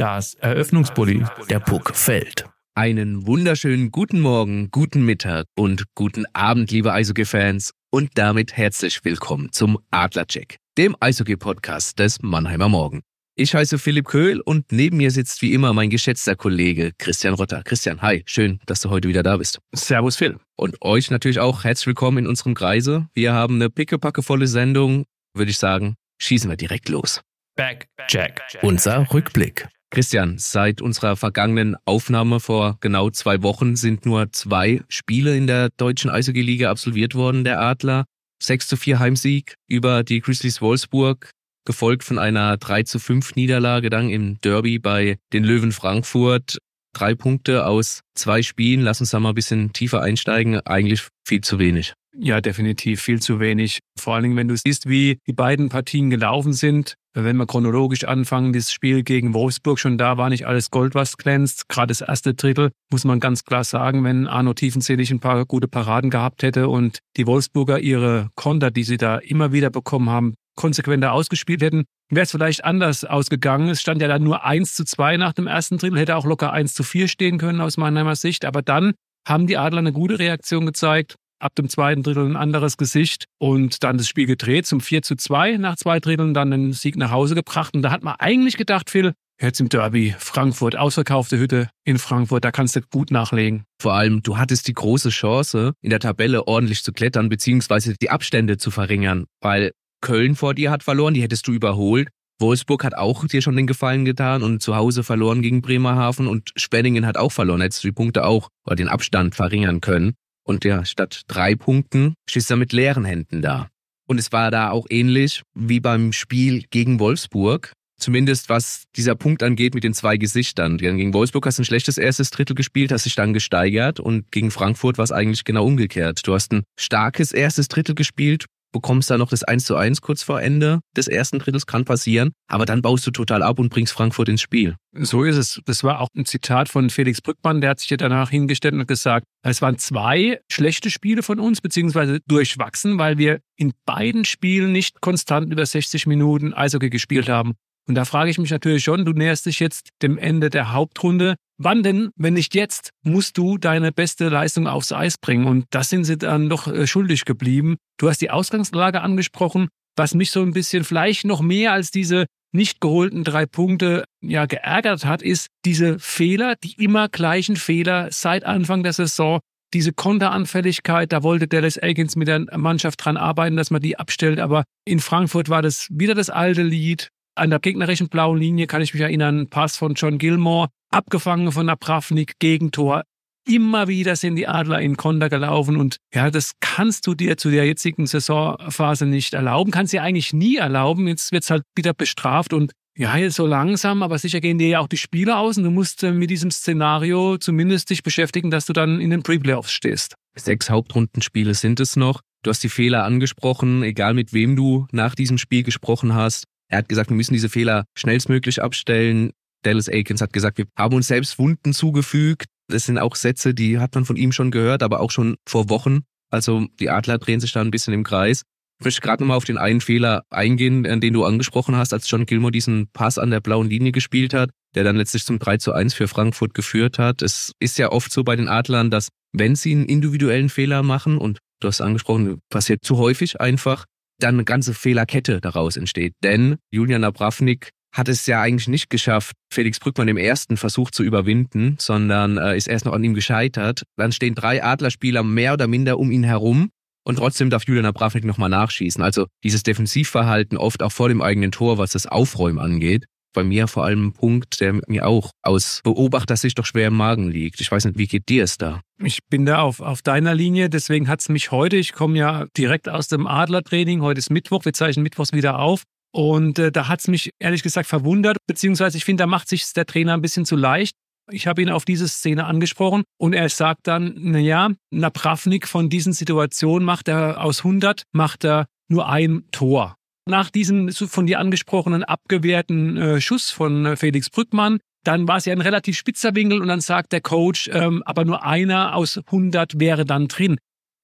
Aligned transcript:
Das 0.00 0.32
Eröffnungsbully. 0.32 1.24
Der 1.50 1.60
Puck 1.60 1.94
fällt. 1.94 2.46
Einen 2.74 3.26
wunderschönen 3.26 3.90
guten 3.90 4.20
Morgen, 4.20 4.70
guten 4.70 5.04
Mittag 5.04 5.44
und 5.58 5.84
guten 5.94 6.24
Abend, 6.32 6.70
liebe 6.70 6.90
Eishockey-Fans. 6.94 7.72
Und 7.90 8.12
damit 8.14 8.56
herzlich 8.56 9.04
willkommen 9.04 9.52
zum 9.52 9.78
Adlercheck, 9.90 10.56
dem 10.78 10.96
Eishockey-Podcast 11.00 11.98
des 11.98 12.22
Mannheimer 12.22 12.70
Morgen. 12.70 13.02
Ich 13.34 13.54
heiße 13.54 13.78
Philipp 13.78 14.06
Köhl 14.06 14.40
und 14.40 14.72
neben 14.72 14.96
mir 14.96 15.10
sitzt 15.10 15.42
wie 15.42 15.52
immer 15.52 15.74
mein 15.74 15.90
geschätzter 15.90 16.34
Kollege 16.34 16.92
Christian 16.96 17.34
Rotter. 17.34 17.62
Christian, 17.62 18.00
hi, 18.00 18.22
schön, 18.24 18.58
dass 18.64 18.80
du 18.80 18.88
heute 18.88 19.06
wieder 19.06 19.22
da 19.22 19.36
bist. 19.36 19.58
Servus 19.74 20.16
Phil. 20.16 20.38
Und 20.56 20.80
euch 20.80 21.10
natürlich 21.10 21.40
auch 21.40 21.64
herzlich 21.64 21.88
willkommen 21.88 22.16
in 22.16 22.26
unserem 22.26 22.54
Kreise. 22.54 23.06
Wir 23.12 23.34
haben 23.34 23.56
eine 23.56 23.68
pickepackevolle 23.68 24.46
Sendung, 24.46 25.04
würde 25.34 25.50
ich 25.50 25.58
sagen. 25.58 25.96
Schießen 26.22 26.48
wir 26.48 26.56
direkt 26.56 26.88
los. 26.88 27.20
Back, 27.54 27.86
Jack. 28.08 28.40
Unser 28.62 29.12
Rückblick. 29.12 29.68
Christian, 29.90 30.38
seit 30.38 30.80
unserer 30.80 31.16
vergangenen 31.16 31.76
Aufnahme 31.84 32.38
vor 32.38 32.78
genau 32.80 33.10
zwei 33.10 33.42
Wochen 33.42 33.74
sind 33.74 34.06
nur 34.06 34.30
zwei 34.32 34.82
Spiele 34.88 35.36
in 35.36 35.48
der 35.48 35.70
deutschen 35.76 36.10
Eishockey-Liga 36.10 36.70
absolviert 36.70 37.14
worden, 37.14 37.42
der 37.42 37.60
Adler. 37.60 38.04
6 38.42 38.68
zu 38.68 38.76
4 38.76 39.00
Heimsieg 39.00 39.54
über 39.68 40.02
die 40.02 40.20
Grizzlies 40.20 40.62
Wolfsburg, 40.62 41.30
gefolgt 41.66 42.04
von 42.04 42.18
einer 42.18 42.56
3 42.56 42.84
zu 42.84 42.98
5 42.98 43.34
Niederlage 43.34 43.90
dann 43.90 44.08
im 44.08 44.40
Derby 44.40 44.78
bei 44.78 45.18
den 45.32 45.44
Löwen 45.44 45.72
Frankfurt. 45.72 46.58
Drei 46.92 47.14
Punkte 47.14 47.66
aus 47.66 48.00
zwei 48.14 48.42
Spielen. 48.42 48.80
Lass 48.80 49.00
uns 49.00 49.10
da 49.10 49.20
mal 49.20 49.28
ein 49.30 49.34
bisschen 49.34 49.72
tiefer 49.72 50.02
einsteigen. 50.02 50.60
Eigentlich 50.66 51.06
viel 51.26 51.40
zu 51.40 51.58
wenig. 51.58 51.94
Ja, 52.16 52.40
definitiv 52.40 53.00
viel 53.00 53.20
zu 53.20 53.38
wenig. 53.38 53.78
Vor 53.98 54.14
allen 54.14 54.24
Dingen, 54.24 54.36
wenn 54.36 54.48
du 54.48 54.56
siehst, 54.56 54.88
wie 54.88 55.18
die 55.26 55.32
beiden 55.32 55.68
Partien 55.68 56.10
gelaufen 56.10 56.52
sind. 56.52 56.94
Wenn 57.12 57.36
wir 57.36 57.46
chronologisch 57.46 58.04
anfangen, 58.04 58.52
das 58.52 58.72
Spiel 58.72 59.02
gegen 59.02 59.34
Wolfsburg 59.34 59.78
schon 59.78 59.98
da 59.98 60.16
war 60.16 60.28
nicht 60.28 60.46
alles 60.46 60.70
Gold, 60.70 60.94
was 60.94 61.16
glänzt. 61.16 61.68
Gerade 61.68 61.88
das 61.88 62.02
erste 62.02 62.34
Drittel 62.34 62.70
muss 62.92 63.04
man 63.04 63.18
ganz 63.18 63.44
klar 63.44 63.64
sagen, 63.64 64.04
wenn 64.04 64.28
Arno 64.28 64.54
Tiefenselig 64.54 65.10
ein 65.10 65.18
paar 65.18 65.44
gute 65.44 65.66
Paraden 65.66 66.10
gehabt 66.10 66.42
hätte 66.42 66.68
und 66.68 66.98
die 67.16 67.26
Wolfsburger 67.26 67.80
ihre 67.80 68.30
Konter, 68.36 68.70
die 68.70 68.84
sie 68.84 68.96
da 68.96 69.18
immer 69.18 69.52
wieder 69.52 69.70
bekommen 69.70 70.08
haben, 70.08 70.34
konsequenter 70.56 71.12
ausgespielt 71.12 71.62
hätten, 71.62 71.84
wäre 72.10 72.24
es 72.24 72.30
vielleicht 72.30 72.64
anders 72.64 73.04
ausgegangen. 73.04 73.70
Es 73.70 73.80
stand 73.80 74.02
ja 74.02 74.08
dann 74.08 74.22
nur 74.22 74.44
1 74.44 74.74
zu 74.74 74.84
2 74.84 75.16
nach 75.16 75.32
dem 75.32 75.46
ersten 75.46 75.78
Drittel, 75.78 75.98
hätte 75.98 76.16
auch 76.16 76.26
locker 76.26 76.52
1 76.52 76.74
zu 76.74 76.82
4 76.82 77.08
stehen 77.08 77.38
können 77.38 77.60
aus 77.60 77.76
Mannheimer 77.76 78.14
Sicht. 78.14 78.44
Aber 78.44 78.62
dann 78.62 78.94
haben 79.26 79.46
die 79.46 79.56
Adler 79.56 79.78
eine 79.78 79.92
gute 79.92 80.18
Reaktion 80.18 80.66
gezeigt, 80.66 81.16
ab 81.40 81.54
dem 81.54 81.68
zweiten 81.68 82.02
Drittel 82.02 82.26
ein 82.26 82.36
anderes 82.36 82.76
Gesicht 82.76 83.26
und 83.38 83.82
dann 83.82 83.98
das 83.98 84.08
Spiel 84.08 84.26
gedreht 84.26 84.66
zum 84.66 84.80
4 84.80 85.02
zu 85.02 85.16
2 85.16 85.56
nach 85.56 85.76
zwei 85.76 86.00
Dritteln, 86.00 86.34
dann 86.34 86.50
den 86.50 86.72
Sieg 86.72 86.96
nach 86.96 87.10
Hause 87.10 87.34
gebracht. 87.34 87.74
Und 87.74 87.82
da 87.82 87.90
hat 87.90 88.02
man 88.02 88.14
eigentlich 88.18 88.56
gedacht, 88.56 88.90
Phil, 88.90 89.14
Jetzt 89.42 89.58
im 89.58 89.70
Derby, 89.70 90.14
Frankfurt, 90.18 90.76
ausverkaufte 90.76 91.38
Hütte 91.38 91.70
in 91.84 91.96
Frankfurt, 91.96 92.44
da 92.44 92.52
kannst 92.52 92.76
du 92.76 92.82
gut 92.82 93.10
nachlegen. 93.10 93.64
Vor 93.80 93.94
allem, 93.94 94.22
du 94.22 94.36
hattest 94.36 94.68
die 94.68 94.74
große 94.74 95.08
Chance, 95.08 95.72
in 95.80 95.88
der 95.88 95.98
Tabelle 95.98 96.46
ordentlich 96.46 96.84
zu 96.84 96.92
klettern, 96.92 97.30
beziehungsweise 97.30 97.94
die 97.94 98.10
Abstände 98.10 98.58
zu 98.58 98.70
verringern, 98.70 99.24
weil 99.40 99.72
Köln 100.02 100.36
vor 100.36 100.52
dir 100.52 100.70
hat 100.70 100.82
verloren, 100.82 101.14
die 101.14 101.22
hättest 101.22 101.48
du 101.48 101.52
überholt. 101.52 102.10
Wolfsburg 102.38 102.84
hat 102.84 102.94
auch 102.94 103.26
dir 103.26 103.40
schon 103.40 103.56
den 103.56 103.66
Gefallen 103.66 104.04
getan 104.04 104.42
und 104.42 104.60
zu 104.60 104.76
Hause 104.76 105.04
verloren 105.04 105.40
gegen 105.40 105.62
Bremerhaven 105.62 106.26
und 106.26 106.50
Spenningen 106.56 107.06
hat 107.06 107.16
auch 107.16 107.32
verloren. 107.32 107.62
Hättest 107.62 107.84
du 107.84 107.88
die 107.88 107.92
Punkte 107.92 108.24
auch 108.26 108.48
oder 108.66 108.76
den 108.76 108.88
Abstand 108.88 109.34
verringern 109.34 109.80
können. 109.80 110.14
Und 110.44 110.64
ja, 110.64 110.84
statt 110.84 111.22
drei 111.28 111.54
Punkten 111.54 112.14
stehst 112.28 112.50
du 112.50 112.56
mit 112.56 112.72
leeren 112.72 113.04
Händen 113.04 113.42
da. 113.42 113.68
Und 114.06 114.18
es 114.18 114.32
war 114.32 114.50
da 114.50 114.70
auch 114.70 114.86
ähnlich 114.90 115.42
wie 115.54 115.80
beim 115.80 116.12
Spiel 116.12 116.64
gegen 116.70 116.98
Wolfsburg. 116.98 117.72
Zumindest 117.96 118.48
was 118.48 118.84
dieser 118.96 119.14
Punkt 119.14 119.42
angeht 119.42 119.74
mit 119.74 119.84
den 119.84 119.92
zwei 119.92 120.16
Gesichtern. 120.16 120.78
Gegen 120.78 121.12
Wolfsburg 121.12 121.46
hast 121.46 121.58
du 121.58 121.62
ein 121.62 121.66
schlechtes 121.66 121.98
erstes 121.98 122.30
Drittel 122.30 122.56
gespielt, 122.56 122.92
hast 122.92 123.04
dich 123.04 123.14
dann 123.14 123.34
gesteigert 123.34 124.00
und 124.00 124.32
gegen 124.32 124.50
Frankfurt 124.50 124.96
war 124.96 125.04
es 125.04 125.12
eigentlich 125.12 125.44
genau 125.44 125.66
umgekehrt. 125.66 126.26
Du 126.26 126.34
hast 126.34 126.52
ein 126.52 126.64
starkes 126.78 127.30
erstes 127.30 127.68
Drittel 127.68 127.94
gespielt, 127.94 128.46
bekommst 128.72 129.10
da 129.10 129.18
noch 129.18 129.28
das 129.28 129.42
1 129.42 129.64
zu 129.64 129.76
1 129.76 130.00
kurz 130.00 130.22
vor 130.22 130.40
Ende 130.40 130.80
des 130.96 131.08
ersten 131.08 131.38
Drittels, 131.38 131.66
kann 131.66 131.84
passieren, 131.84 132.32
aber 132.48 132.66
dann 132.66 132.82
baust 132.82 133.06
du 133.06 133.10
total 133.10 133.42
ab 133.42 133.58
und 133.58 133.70
bringst 133.70 133.92
Frankfurt 133.92 134.28
ins 134.28 134.40
Spiel. 134.40 134.76
So 134.92 135.24
ist 135.24 135.36
es. 135.36 135.60
Das 135.66 135.84
war 135.84 136.00
auch 136.00 136.08
ein 136.16 136.24
Zitat 136.24 136.68
von 136.68 136.90
Felix 136.90 137.20
Brückmann, 137.20 137.60
der 137.60 137.70
hat 137.70 137.80
sich 137.80 137.90
ja 137.90 137.96
danach 137.96 138.30
hingestellt 138.30 138.74
und 138.74 138.86
gesagt, 138.86 139.26
es 139.42 139.62
waren 139.62 139.78
zwei 139.78 140.40
schlechte 140.50 140.90
Spiele 140.90 141.22
von 141.22 141.40
uns, 141.40 141.60
beziehungsweise 141.60 142.20
durchwachsen, 142.26 142.98
weil 142.98 143.18
wir 143.18 143.40
in 143.56 143.72
beiden 143.84 144.24
Spielen 144.24 144.72
nicht 144.72 145.00
konstant 145.00 145.52
über 145.52 145.64
60 145.64 146.06
Minuten 146.06 146.52
Eishockey 146.54 146.90
gespielt 146.90 147.28
haben. 147.28 147.54
Und 147.88 147.94
da 147.94 148.04
frage 148.04 148.30
ich 148.30 148.38
mich 148.38 148.50
natürlich 148.50 148.84
schon, 148.84 149.04
du 149.04 149.12
näherst 149.12 149.46
dich 149.46 149.60
jetzt 149.60 149.88
dem 150.02 150.18
Ende 150.18 150.50
der 150.50 150.72
Hauptrunde. 150.72 151.36
Wann 151.58 151.82
denn, 151.82 152.10
wenn 152.16 152.34
nicht 152.34 152.54
jetzt, 152.54 152.90
musst 153.02 153.36
du 153.36 153.58
deine 153.58 153.92
beste 153.92 154.28
Leistung 154.28 154.66
aufs 154.66 154.92
Eis 154.92 155.18
bringen? 155.18 155.46
Und 155.46 155.66
das 155.70 155.90
sind 155.90 156.04
sie 156.04 156.16
dann 156.16 156.48
doch 156.48 156.66
äh, 156.68 156.86
schuldig 156.86 157.24
geblieben. 157.24 157.76
Du 157.98 158.08
hast 158.08 158.20
die 158.22 158.30
Ausgangslage 158.30 159.02
angesprochen, 159.02 159.68
was 159.96 160.14
mich 160.14 160.30
so 160.30 160.40
ein 160.40 160.52
bisschen 160.52 160.84
vielleicht 160.84 161.24
noch 161.24 161.42
mehr 161.42 161.72
als 161.72 161.90
diese 161.90 162.26
nicht 162.52 162.80
geholten 162.80 163.24
drei 163.24 163.46
Punkte 163.46 164.04
ja 164.22 164.46
geärgert 164.46 165.04
hat, 165.04 165.22
ist 165.22 165.48
diese 165.64 165.98
Fehler, 165.98 166.56
die 166.56 166.82
immer 166.82 167.08
gleichen 167.08 167.56
Fehler 167.56 168.08
seit 168.10 168.44
Anfang 168.44 168.82
der 168.82 168.92
Saison. 168.92 169.40
Diese 169.72 169.92
Konteranfälligkeit, 169.92 171.12
da 171.12 171.22
wollte 171.22 171.46
Dallas 171.46 171.80
Aikens 171.80 172.16
mit 172.16 172.26
der 172.26 172.46
Mannschaft 172.56 173.04
dran 173.04 173.16
arbeiten, 173.16 173.56
dass 173.56 173.70
man 173.70 173.80
die 173.80 173.98
abstellt, 173.98 174.40
aber 174.40 174.64
in 174.84 174.98
Frankfurt 174.98 175.48
war 175.48 175.62
das 175.62 175.86
wieder 175.90 176.14
das 176.14 176.28
alte 176.28 176.62
Lied. 176.62 177.10
An 177.34 177.50
der 177.50 177.58
gegnerischen 177.58 178.08
blauen 178.08 178.38
Linie 178.38 178.66
kann 178.66 178.82
ich 178.82 178.92
mich 178.92 179.02
erinnern, 179.02 179.48
Pass 179.48 179.76
von 179.76 179.94
John 179.94 180.18
Gilmore, 180.18 180.68
abgefangen 180.90 181.52
von 181.52 181.66
Napravnik, 181.66 182.38
Gegentor. 182.38 183.04
Immer 183.46 183.88
wieder 183.88 184.16
sind 184.16 184.36
die 184.36 184.46
Adler 184.46 184.80
in 184.80 184.96
Konter 184.96 185.28
gelaufen 185.28 185.76
und 185.76 185.96
ja, 186.14 186.30
das 186.30 186.52
kannst 186.60 187.06
du 187.06 187.14
dir 187.14 187.36
zu 187.36 187.50
der 187.50 187.66
jetzigen 187.66 188.06
Saisonphase 188.06 189.06
nicht 189.06 189.34
erlauben, 189.34 189.70
kannst 189.70 189.92
dir 189.92 190.02
eigentlich 190.02 190.32
nie 190.32 190.56
erlauben. 190.56 191.08
Jetzt 191.08 191.32
wird's 191.32 191.50
halt 191.50 191.62
wieder 191.74 191.94
bestraft 191.94 192.52
und 192.52 192.72
ja, 192.96 193.16
jetzt 193.16 193.36
so 193.36 193.46
langsam, 193.46 194.02
aber 194.02 194.18
sicher 194.18 194.40
gehen 194.40 194.58
dir 194.58 194.68
ja 194.68 194.80
auch 194.80 194.88
die 194.88 194.98
Spiele 194.98 195.36
aus 195.36 195.56
und 195.56 195.64
du 195.64 195.70
musst 195.70 196.02
äh, 196.02 196.12
mit 196.12 196.28
diesem 196.28 196.50
Szenario 196.50 197.38
zumindest 197.38 197.88
dich 197.88 198.02
beschäftigen, 198.02 198.50
dass 198.50 198.66
du 198.66 198.72
dann 198.72 199.00
in 199.00 199.10
den 199.10 199.22
Pre-Playoffs 199.22 199.72
stehst. 199.72 200.16
Sechs 200.36 200.68
Hauptrundenspiele 200.68 201.54
sind 201.54 201.80
es 201.80 201.96
noch. 201.96 202.20
Du 202.42 202.50
hast 202.50 202.62
die 202.62 202.68
Fehler 202.68 203.04
angesprochen, 203.04 203.82
egal 203.82 204.14
mit 204.14 204.32
wem 204.32 204.56
du 204.56 204.86
nach 204.92 205.14
diesem 205.14 205.38
Spiel 205.38 205.62
gesprochen 205.62 206.14
hast. 206.14 206.44
Er 206.70 206.78
hat 206.78 206.88
gesagt, 206.88 207.10
wir 207.10 207.16
müssen 207.16 207.34
diese 207.34 207.48
Fehler 207.48 207.84
schnellstmöglich 207.96 208.62
abstellen. 208.62 209.32
Dallas 209.62 209.88
Aikens 209.88 210.22
hat 210.22 210.32
gesagt, 210.32 210.56
wir 210.56 210.66
haben 210.78 210.94
uns 210.94 211.08
selbst 211.08 211.38
Wunden 211.38 211.74
zugefügt. 211.74 212.46
Das 212.68 212.86
sind 212.86 212.98
auch 212.98 213.16
Sätze, 213.16 213.52
die 213.52 213.78
hat 213.78 213.94
man 213.94 214.04
von 214.04 214.16
ihm 214.16 214.32
schon 214.32 214.50
gehört, 214.50 214.82
aber 214.82 215.00
auch 215.00 215.10
schon 215.10 215.36
vor 215.46 215.68
Wochen. 215.68 216.00
Also 216.30 216.68
die 216.78 216.88
Adler 216.88 217.18
drehen 217.18 217.40
sich 217.40 217.52
da 217.52 217.60
ein 217.60 217.72
bisschen 217.72 217.92
im 217.92 218.04
Kreis. 218.04 218.42
Ich 218.78 218.84
möchte 218.84 219.02
gerade 219.02 219.22
nochmal 219.22 219.36
auf 219.36 219.44
den 219.44 219.58
einen 219.58 219.82
Fehler 219.82 220.22
eingehen, 220.30 220.84
den 220.84 221.12
du 221.12 221.24
angesprochen 221.24 221.76
hast, 221.76 221.92
als 221.92 222.08
John 222.08 222.24
Gilmore 222.24 222.52
diesen 222.52 222.88
Pass 222.92 223.18
an 223.18 223.30
der 223.30 223.40
blauen 223.40 223.68
Linie 223.68 223.92
gespielt 223.92 224.32
hat, 224.32 224.50
der 224.74 224.84
dann 224.84 224.96
letztlich 224.96 225.26
zum 225.26 225.38
3 225.38 225.58
zu 225.58 225.72
1 225.72 225.92
für 225.92 226.08
Frankfurt 226.08 226.54
geführt 226.54 226.98
hat. 226.98 227.20
Es 227.20 227.52
ist 227.58 227.76
ja 227.76 227.92
oft 227.92 228.10
so 228.10 228.24
bei 228.24 228.36
den 228.36 228.48
Adlern, 228.48 228.90
dass 228.90 229.08
wenn 229.32 229.54
sie 229.54 229.72
einen 229.72 229.84
individuellen 229.84 230.48
Fehler 230.48 230.82
machen, 230.82 231.18
und 231.18 231.40
du 231.60 231.68
hast 231.68 231.82
angesprochen, 231.82 232.38
passiert 232.48 232.82
zu 232.82 232.96
häufig 232.96 233.40
einfach, 233.40 233.84
dann 234.22 234.36
eine 234.36 234.44
ganze 234.44 234.74
Fehlerkette 234.74 235.40
daraus 235.40 235.76
entsteht. 235.76 236.14
Denn 236.22 236.56
Julian 236.70 237.04
Abravnik 237.04 237.70
hat 237.92 238.08
es 238.08 238.26
ja 238.26 238.40
eigentlich 238.40 238.68
nicht 238.68 238.88
geschafft, 238.88 239.34
Felix 239.52 239.80
Brückmann 239.80 240.08
im 240.08 240.16
ersten 240.16 240.56
Versuch 240.56 240.90
zu 240.90 241.02
überwinden, 241.02 241.76
sondern 241.78 242.38
äh, 242.38 242.56
ist 242.56 242.68
erst 242.68 242.84
noch 242.84 242.92
an 242.92 243.02
ihm 243.02 243.14
gescheitert. 243.14 243.82
Dann 243.96 244.12
stehen 244.12 244.34
drei 244.34 244.62
Adlerspieler 244.62 245.22
mehr 245.24 245.54
oder 245.54 245.66
minder 245.66 245.98
um 245.98 246.10
ihn 246.10 246.22
herum 246.22 246.70
und 247.04 247.16
trotzdem 247.16 247.50
darf 247.50 247.64
Julian 247.66 247.86
Abravnik 247.86 248.24
nochmal 248.24 248.50
nachschießen. 248.50 249.02
Also 249.02 249.26
dieses 249.42 249.62
Defensivverhalten 249.62 250.56
oft 250.56 250.82
auch 250.82 250.92
vor 250.92 251.08
dem 251.08 251.22
eigenen 251.22 251.50
Tor, 251.50 251.78
was 251.78 251.90
das 251.90 252.06
Aufräumen 252.06 252.58
angeht, 252.58 253.06
bei 253.32 253.44
mir 253.44 253.68
vor 253.68 253.84
allem 253.84 254.08
ein 254.08 254.12
Punkt, 254.12 254.60
der 254.60 254.80
mir 254.86 255.06
auch 255.06 255.30
aus 255.42 255.80
Beobachtersicht 255.84 256.58
doch 256.58 256.66
schwer 256.66 256.88
im 256.88 256.96
Magen 256.96 257.30
liegt. 257.30 257.60
Ich 257.60 257.70
weiß 257.70 257.84
nicht, 257.84 257.98
wie 257.98 258.06
geht 258.06 258.28
dir 258.28 258.44
es 258.44 258.58
da? 258.58 258.80
Ich 259.02 259.20
bin 259.28 259.46
da 259.46 259.60
auf, 259.60 259.80
auf 259.80 260.02
deiner 260.02 260.34
Linie, 260.34 260.68
deswegen 260.68 261.08
hat 261.08 261.20
es 261.20 261.28
mich 261.28 261.50
heute, 261.50 261.76
ich 261.76 261.92
komme 261.92 262.18
ja 262.18 262.46
direkt 262.56 262.88
aus 262.88 263.08
dem 263.08 263.26
Adlertraining, 263.26 264.02
heute 264.02 264.18
ist 264.18 264.30
Mittwoch, 264.30 264.64
wir 264.64 264.72
zeichnen 264.72 265.02
Mittwochs 265.02 265.32
wieder 265.32 265.58
auf. 265.58 265.84
Und 266.12 266.58
äh, 266.58 266.72
da 266.72 266.88
hat 266.88 267.00
es 267.00 267.08
mich 267.08 267.30
ehrlich 267.38 267.62
gesagt 267.62 267.88
verwundert, 267.88 268.38
beziehungsweise 268.46 268.96
ich 268.96 269.04
finde, 269.04 269.22
da 269.22 269.26
macht 269.26 269.48
sich 269.48 269.72
der 269.72 269.86
Trainer 269.86 270.14
ein 270.14 270.22
bisschen 270.22 270.44
zu 270.44 270.56
leicht. 270.56 270.96
Ich 271.30 271.46
habe 271.46 271.62
ihn 271.62 271.70
auf 271.70 271.84
diese 271.84 272.08
Szene 272.08 272.44
angesprochen 272.46 273.04
und 273.16 273.34
er 273.34 273.48
sagt 273.48 273.86
dann, 273.86 274.14
naja, 274.16 274.70
Napravnik 274.90 275.68
von 275.68 275.88
diesen 275.88 276.12
Situationen 276.12 276.84
macht 276.84 277.06
er 277.06 277.42
aus 277.42 277.58
100, 277.58 278.02
macht 278.12 278.44
er 278.44 278.66
nur 278.88 279.08
ein 279.08 279.44
Tor. 279.52 279.96
Nach 280.30 280.48
diesem 280.48 280.90
von 280.92 281.26
dir 281.26 281.40
angesprochenen 281.40 282.04
abgewehrten 282.04 282.96
äh, 282.96 283.20
Schuss 283.20 283.50
von 283.50 283.84
äh, 283.84 283.96
Felix 283.96 284.30
Brückmann, 284.30 284.78
dann 285.04 285.26
war 285.26 285.38
es 285.38 285.44
ja 285.44 285.52
ein 285.52 285.60
relativ 285.60 285.96
spitzer 285.98 286.36
Winkel 286.36 286.60
und 286.62 286.68
dann 286.68 286.80
sagt 286.80 287.12
der 287.12 287.20
Coach, 287.20 287.68
ähm, 287.72 288.02
aber 288.06 288.24
nur 288.24 288.44
einer 288.44 288.94
aus 288.94 289.18
100 289.18 289.80
wäre 289.80 290.04
dann 290.04 290.28
drin. 290.28 290.58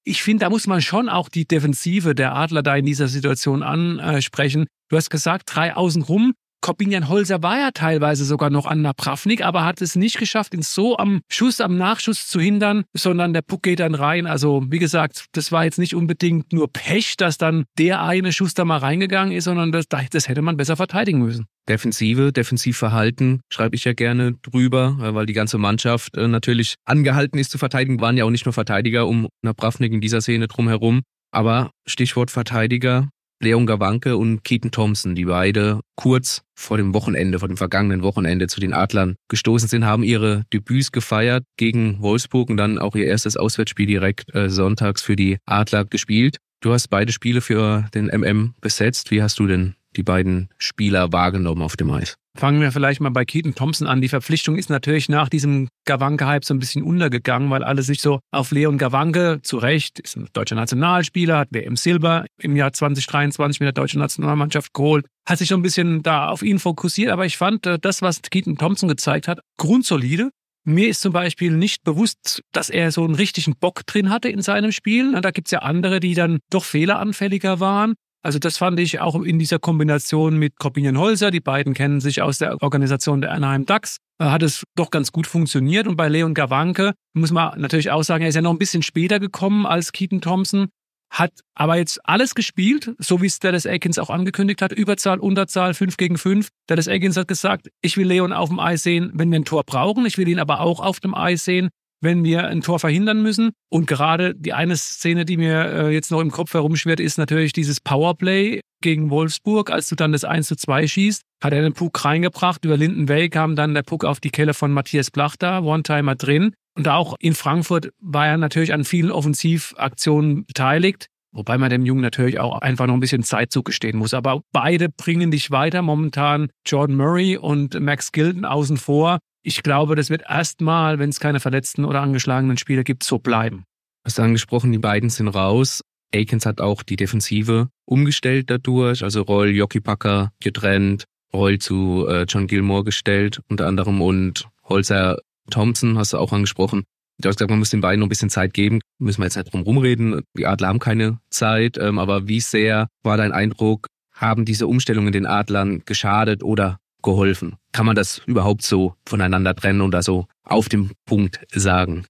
Ich 0.05 0.23
finde, 0.23 0.45
da 0.45 0.51
muss 0.51 0.69
man 0.69 0.81
schon 0.81 1.09
auch 1.09 1.29
die 1.29 1.45
Defensive 1.45 2.15
der 2.15 2.37
Adler 2.37 2.63
da 2.63 2.77
in 2.77 2.87
dieser 2.87 3.09
Situation 3.09 3.65
ansprechen. 3.65 4.67
Du 4.89 4.97
hast 4.97 5.11
gesagt, 5.11 5.51
drei 5.53 5.75
außen 5.75 6.03
rum. 6.03 6.35
Corbinian 6.61 7.09
Holzer 7.09 7.43
war 7.43 7.59
ja 7.59 7.71
teilweise 7.71 8.25
sogar 8.25 8.51
noch 8.51 8.67
an 8.67 8.83
Napravnik, 8.83 9.45
aber 9.45 9.65
hat 9.65 9.81
es 9.83 9.97
nicht 9.97 10.19
geschafft, 10.19 10.55
ihn 10.55 10.63
so 10.63 10.97
am 10.97 11.21
Schuss, 11.31 11.61
am 11.61 11.77
Nachschuss 11.77 12.27
zu 12.29 12.41
hindern, 12.41 12.85
sondern 12.95 13.33
der 13.33 13.43
Puck 13.43 13.63
geht 13.63 13.81
dann 13.81 13.95
rein. 13.95 14.27
Also, 14.27 14.65
wie 14.69 14.79
gesagt, 14.79 15.27
das 15.33 15.53
war 15.53 15.65
jetzt 15.65 15.79
nicht 15.79 15.95
unbedingt 15.95 16.53
nur 16.53 16.73
Pech, 16.73 17.17
dass 17.17 17.39
dann 17.39 17.65
der 17.79 18.03
eine 18.03 18.33
Schuss 18.33 18.55
da 18.55 18.65
mal 18.65 18.79
reingegangen 18.79 19.33
ist, 19.35 19.45
sondern 19.45 19.73
das, 19.73 19.87
das 19.89 20.29
hätte 20.29 20.43
man 20.43 20.57
besser 20.57 20.77
verteidigen 20.77 21.21
müssen. 21.21 21.47
Defensive, 21.69 22.33
Defensivverhalten 22.33 23.41
schreibe 23.53 23.77
ich 23.77 23.85
ja 23.85 23.93
gerne 23.93 24.35
drüber, 24.35 24.99
äh, 25.01 25.15
weil 25.15 25.27
die 25.27 25.33
ganze 25.33 25.59
Mannschaft 25.59 26.17
äh, 26.17 26.29
natürlich 26.29 26.77
angehalten 26.85 27.39
ist 27.39 27.51
zu 27.51 27.59
verteidigen, 27.59 28.01
waren 28.01 28.17
ja 28.17 28.25
auch 28.25 28.31
nicht 28.31 28.47
nur 28.47 28.53
Verteidiger 28.53 29.07
um 29.07 29.29
Napravnik 29.43 29.93
in 29.93 30.01
dieser 30.01 30.21
Szene 30.21 30.49
drumherum. 30.49 31.03
Aber 31.33 31.71
Stichwort 31.87 32.31
Verteidiger, 32.31 33.09
Leon 33.41 33.67
Gawanke 33.67 34.17
und 34.17 34.45
Keaton 34.45 34.71
Thompson, 34.71 35.15
die 35.15 35.27
beide 35.27 35.81
kurz 35.95 36.43
vor 36.55 36.77
dem 36.77 36.95
Wochenende, 36.95 37.39
vor 37.39 37.49
dem 37.49 37.57
vergangenen 37.57 38.03
Wochenende 38.03 38.47
zu 38.47 38.61
den 38.61 38.73
Adlern 38.73 39.17
gestoßen 39.29 39.69
sind, 39.69 39.85
haben 39.85 40.03
ihre 40.03 40.45
Debüts 40.53 40.91
gefeiert 40.93 41.45
gegen 41.57 42.01
Wolfsburg 42.01 42.49
und 42.49 42.57
dann 42.57 42.79
auch 42.79 42.95
ihr 42.95 43.07
erstes 43.07 43.37
Auswärtsspiel 43.37 43.87
direkt 43.87 44.35
äh, 44.35 44.49
sonntags 44.49 45.03
für 45.03 45.17
die 45.17 45.39
Adler 45.45 45.85
gespielt. 45.85 46.39
Du 46.61 46.73
hast 46.73 46.89
beide 46.89 47.13
Spiele 47.13 47.43
für 47.43 47.87
den 47.95 48.07
MM 48.07 48.55
besetzt. 48.61 49.11
Wie 49.11 49.23
hast 49.23 49.39
du 49.39 49.47
denn 49.47 49.75
die 49.97 50.03
beiden 50.03 50.49
Spieler 50.59 51.13
wahrgenommen 51.13 51.63
auf 51.63 51.77
dem 51.77 51.91
Eis? 51.91 52.17
Fangen 52.37 52.61
wir 52.61 52.71
vielleicht 52.71 53.01
mal 53.01 53.11
bei 53.11 53.25
Keaton 53.25 53.55
Thompson 53.55 53.87
an. 53.87 54.03
Die 54.03 54.11
Verpflichtung 54.11 54.57
ist 54.57 54.69
natürlich 54.69 55.09
nach 55.09 55.31
diesem 55.31 55.69
Gawanke-Hype 55.87 56.45
so 56.45 56.53
ein 56.53 56.59
bisschen 56.59 56.83
untergegangen, 56.83 57.49
weil 57.49 57.65
alle 57.65 57.83
sich 57.83 58.03
so 58.03 58.21
auf 58.31 58.51
Leon 58.51 58.77
Gawanke, 58.77 59.41
zu 59.43 59.57
Recht, 59.57 59.99
ist 60.01 60.17
ein 60.17 60.29
deutscher 60.35 60.55
Nationalspieler, 60.55 61.39
hat 61.39 61.49
WM 61.51 61.77
Silber 61.77 62.27
im 62.39 62.55
Jahr 62.55 62.75
2023 62.75 63.61
mit 63.61 63.67
der 63.67 63.73
deutschen 63.73 64.01
Nationalmannschaft 64.01 64.75
geholt, 64.75 65.07
hat 65.27 65.39
sich 65.39 65.49
so 65.49 65.55
ein 65.55 65.63
bisschen 65.63 66.03
da 66.03 66.29
auf 66.29 66.43
ihn 66.43 66.59
fokussiert. 66.59 67.11
Aber 67.11 67.25
ich 67.25 67.39
fand 67.39 67.65
äh, 67.67 67.79
das, 67.79 68.03
was 68.03 68.21
Keaton 68.21 68.59
Thompson 68.59 68.89
gezeigt 68.89 69.29
hat, 69.29 69.41
grundsolide. 69.57 70.31
Mir 70.69 70.89
ist 70.89 71.01
zum 71.01 71.13
Beispiel 71.13 71.53
nicht 71.53 71.85
bewusst, 71.85 72.43
dass 72.53 72.71
er 72.71 72.91
so 72.91 73.05
einen 73.05 73.15
richtigen 73.15 73.57
Bock 73.57 73.87
drin 73.87 74.11
hatte 74.11 74.29
in 74.29 74.43
seinem 74.43 74.73
Spiel. 74.73 75.19
Da 75.21 75.31
gibt 75.31 75.47
es 75.47 75.53
ja 75.53 75.61
andere, 75.61 76.01
die 76.01 76.15
dann 76.15 76.41
doch 76.51 76.65
fehleranfälliger 76.65 77.61
waren. 77.61 77.95
Also 78.27 78.41
das 78.41 78.59
fand 78.59 78.81
ich 78.81 78.99
auch 78.99 79.15
in 79.23 79.39
dieser 79.39 79.61
Kombination 79.61 80.37
mit 80.37 80.59
Corbinian 80.59 80.99
Holzer, 80.99 81.31
die 81.31 81.39
beiden 81.39 81.75
kennen 81.75 82.01
sich 82.01 82.23
aus 82.23 82.39
der 82.39 82.61
Organisation 82.61 83.21
der 83.21 83.31
Anaheim 83.31 83.67
Ducks, 83.67 83.99
äh, 84.19 84.25
hat 84.25 84.43
es 84.43 84.65
doch 84.75 84.91
ganz 84.91 85.13
gut 85.13 85.29
funktioniert. 85.29 85.87
Und 85.87 85.95
bei 85.95 86.09
Leon 86.09 86.35
Gawanke 86.35 86.95
muss 87.13 87.31
man 87.31 87.61
natürlich 87.61 87.93
auch 87.93 88.03
sagen, 88.03 88.25
er 88.25 88.31
ist 88.31 88.35
ja 88.35 88.43
noch 88.43 88.51
ein 88.51 88.59
bisschen 88.59 88.83
später 88.83 89.21
gekommen 89.21 89.65
als 89.65 89.93
Keaton 89.93 90.21
Thompson, 90.21 90.71
hat 91.09 91.31
aber 91.55 91.77
jetzt 91.77 92.01
alles 92.03 92.35
gespielt, 92.35 92.97
so 92.99 93.23
wie 93.23 93.27
es 93.27 93.39
Dallas 93.39 93.65
Aikens 93.65 93.97
auch 93.97 94.11
angekündigt 94.11 94.61
hat. 94.61 94.73
Überzahl, 94.73 95.21
Unterzahl, 95.21 95.73
5 95.73 95.97
gegen 95.97 96.19
5. 96.19 96.49
Dallas 96.67 96.89
Aikens 96.89 97.17
hat 97.17 97.29
gesagt, 97.29 97.69
ich 97.81 97.97
will 97.97 98.09
Leon 98.09 98.33
auf 98.33 98.49
dem 98.49 98.59
Eis 98.59 98.83
sehen, 98.83 99.13
wenn 99.15 99.31
wir 99.31 99.39
ein 99.39 99.45
Tor 99.45 99.63
brauchen. 99.63 100.05
Ich 100.05 100.19
will 100.19 100.27
ihn 100.27 100.41
aber 100.41 100.63
auch 100.63 100.81
auf 100.81 100.99
dem 100.99 101.15
Eis 101.15 101.45
sehen, 101.45 101.69
wenn 102.01 102.25
wir 102.25 102.47
ein 102.47 102.61
Tor 102.61 102.79
verhindern 102.79 103.23
müssen. 103.23 103.51
Und 103.71 103.87
gerade 103.87 104.35
die 104.35 104.53
eine 104.53 104.77
Szene, 104.77 105.25
die 105.25 105.37
mir 105.37 105.65
äh, 105.65 105.91
jetzt 105.93 106.11
noch 106.11 106.21
im 106.21 106.31
Kopf 106.31 106.55
herumschwirrt, 106.55 107.01
ist 107.01 107.19
natürlich 107.19 107.53
dieses 107.53 107.81
Powerplay 107.81 108.61
gegen 108.83 109.11
Wolfsburg. 109.11 109.71
Als 109.71 109.89
du 109.89 109.97
dann 109.97 110.13
das 110.13 110.25
1 110.25 110.47
zu 110.47 110.57
2 110.57 110.87
schießt, 110.87 111.23
hat 111.43 111.53
er 111.53 111.63
den 111.63 111.73
Puck 111.73 112.05
reingebracht. 112.05 112.65
Über 112.65 112.77
Linden 112.77 113.09
Way 113.09 113.31
kam 113.31 113.57
dann 113.57 113.75
der 113.75 113.83
Puck 113.83 114.05
auf 114.05 114.21
die 114.21 114.31
Kelle 114.31 114.55
von 114.55 114.73
Matthias 114.73 115.11
Blach 115.11 115.37
da, 115.37 115.61
One-Timer 115.61 116.15
drin. 116.15 116.53
Und 116.77 116.89
auch 116.89 117.17
in 117.19 117.35
Frankfurt 117.35 117.91
war 118.01 118.27
er 118.27 118.37
natürlich 118.37 118.73
an 118.75 118.85
vielen 118.85 119.11
Offensivaktionen 119.11 120.45
beteiligt. 120.45 121.07
Wobei 121.33 121.59
man 121.59 121.71
dem 121.71 121.85
Jungen 121.85 122.01
natürlich 122.01 122.41
auch 122.41 122.61
einfach 122.61 122.87
noch 122.87 122.95
ein 122.95 123.01
bisschen 123.01 123.23
Zeit 123.23 123.53
zugestehen 123.53 123.99
muss. 123.99 124.15
Aber 124.15 124.41
beide 124.53 124.89
bringen 124.89 125.31
dich 125.31 125.51
weiter. 125.51 125.83
Momentan 125.83 126.49
Jordan 126.65 126.97
Murray 126.97 127.37
und 127.37 127.79
Max 127.79 128.13
Gilden 128.13 128.45
außen 128.45 128.77
vor 128.79 129.19
ich 129.47 129.63
glaube, 129.63 129.95
das 129.95 130.11
wird 130.11 130.25
erstmal, 130.29 130.99
wenn 130.99 131.11
es 131.11 131.21
keine 131.21 131.39
verletzten 131.39 131.85
oder 131.85 132.03
angeschlagenen 132.03 132.59
Spieler 132.59 132.83
gibt, 132.83 133.05
so 133.05 133.21
bleiben. 133.21 133.63
Hast 134.05 134.19
du 134.19 134.23
angesprochen, 134.23 134.73
die 134.73 134.79
beiden 134.79 135.09
sind 135.09 135.29
raus. 135.29 135.83
Aikens 136.13 136.47
hat 136.47 136.61
auch 136.61 136.83
die 136.83 136.97
Defensive 136.97 137.69
umgestellt 137.85 138.51
dadurch, 138.51 139.05
also 139.05 139.23
Roll, 139.23 139.51
Jockey 139.51 139.81
Packer 139.81 140.33
getrennt, 140.41 141.05
Roll 141.33 141.59
zu 141.59 142.07
äh, 142.09 142.25
John 142.25 142.49
Gilmore 142.49 142.83
gestellt, 142.83 143.41
unter 143.49 143.67
anderem 143.67 144.03
und 144.03 144.49
Holzer 144.65 145.19
Thompson 145.49 145.97
hast 145.97 146.13
du 146.13 146.19
auch 146.19 146.33
angesprochen. 146.33 146.83
Du 147.19 147.29
hast 147.29 147.37
gesagt, 147.37 147.51
man 147.51 147.61
muss 147.61 147.71
den 147.71 147.81
beiden 147.81 148.01
noch 148.01 148.07
ein 148.07 148.11
bisschen 148.11 148.31
Zeit 148.31 148.53
geben. 148.53 148.81
Müssen 148.99 149.21
wir 149.21 149.27
jetzt 149.27 149.37
nicht 149.37 149.53
drum 149.53 149.63
rumreden. 149.63 150.23
Die 150.37 150.47
Adler 150.47 150.69
haben 150.69 150.81
keine 150.81 151.21
Zeit. 151.31 151.79
Ähm, 151.79 152.01
aber 152.01 152.27
wie 152.27 152.41
sehr 152.41 152.89
war 153.05 153.17
dein 153.17 153.33
Eindruck, 153.33 153.87
haben 154.13 154.45
diese 154.45 154.67
Umstellungen 154.67 155.13
den 155.13 155.25
Adlern 155.25 155.83
geschadet 155.85 156.43
oder 156.43 156.79
geholfen? 157.07 157.57
Kann 157.73 157.87
man 157.87 157.97
das 157.97 158.21
überhaupt 158.27 158.63
so 158.63 158.95
voneinander 159.09 159.55
trennen 159.55 159.81
oder 159.81 160.03
so 160.03 160.27
auf 160.45 160.69
dem 160.69 160.91
Punkt 161.07 161.41
sagen? 161.55 162.05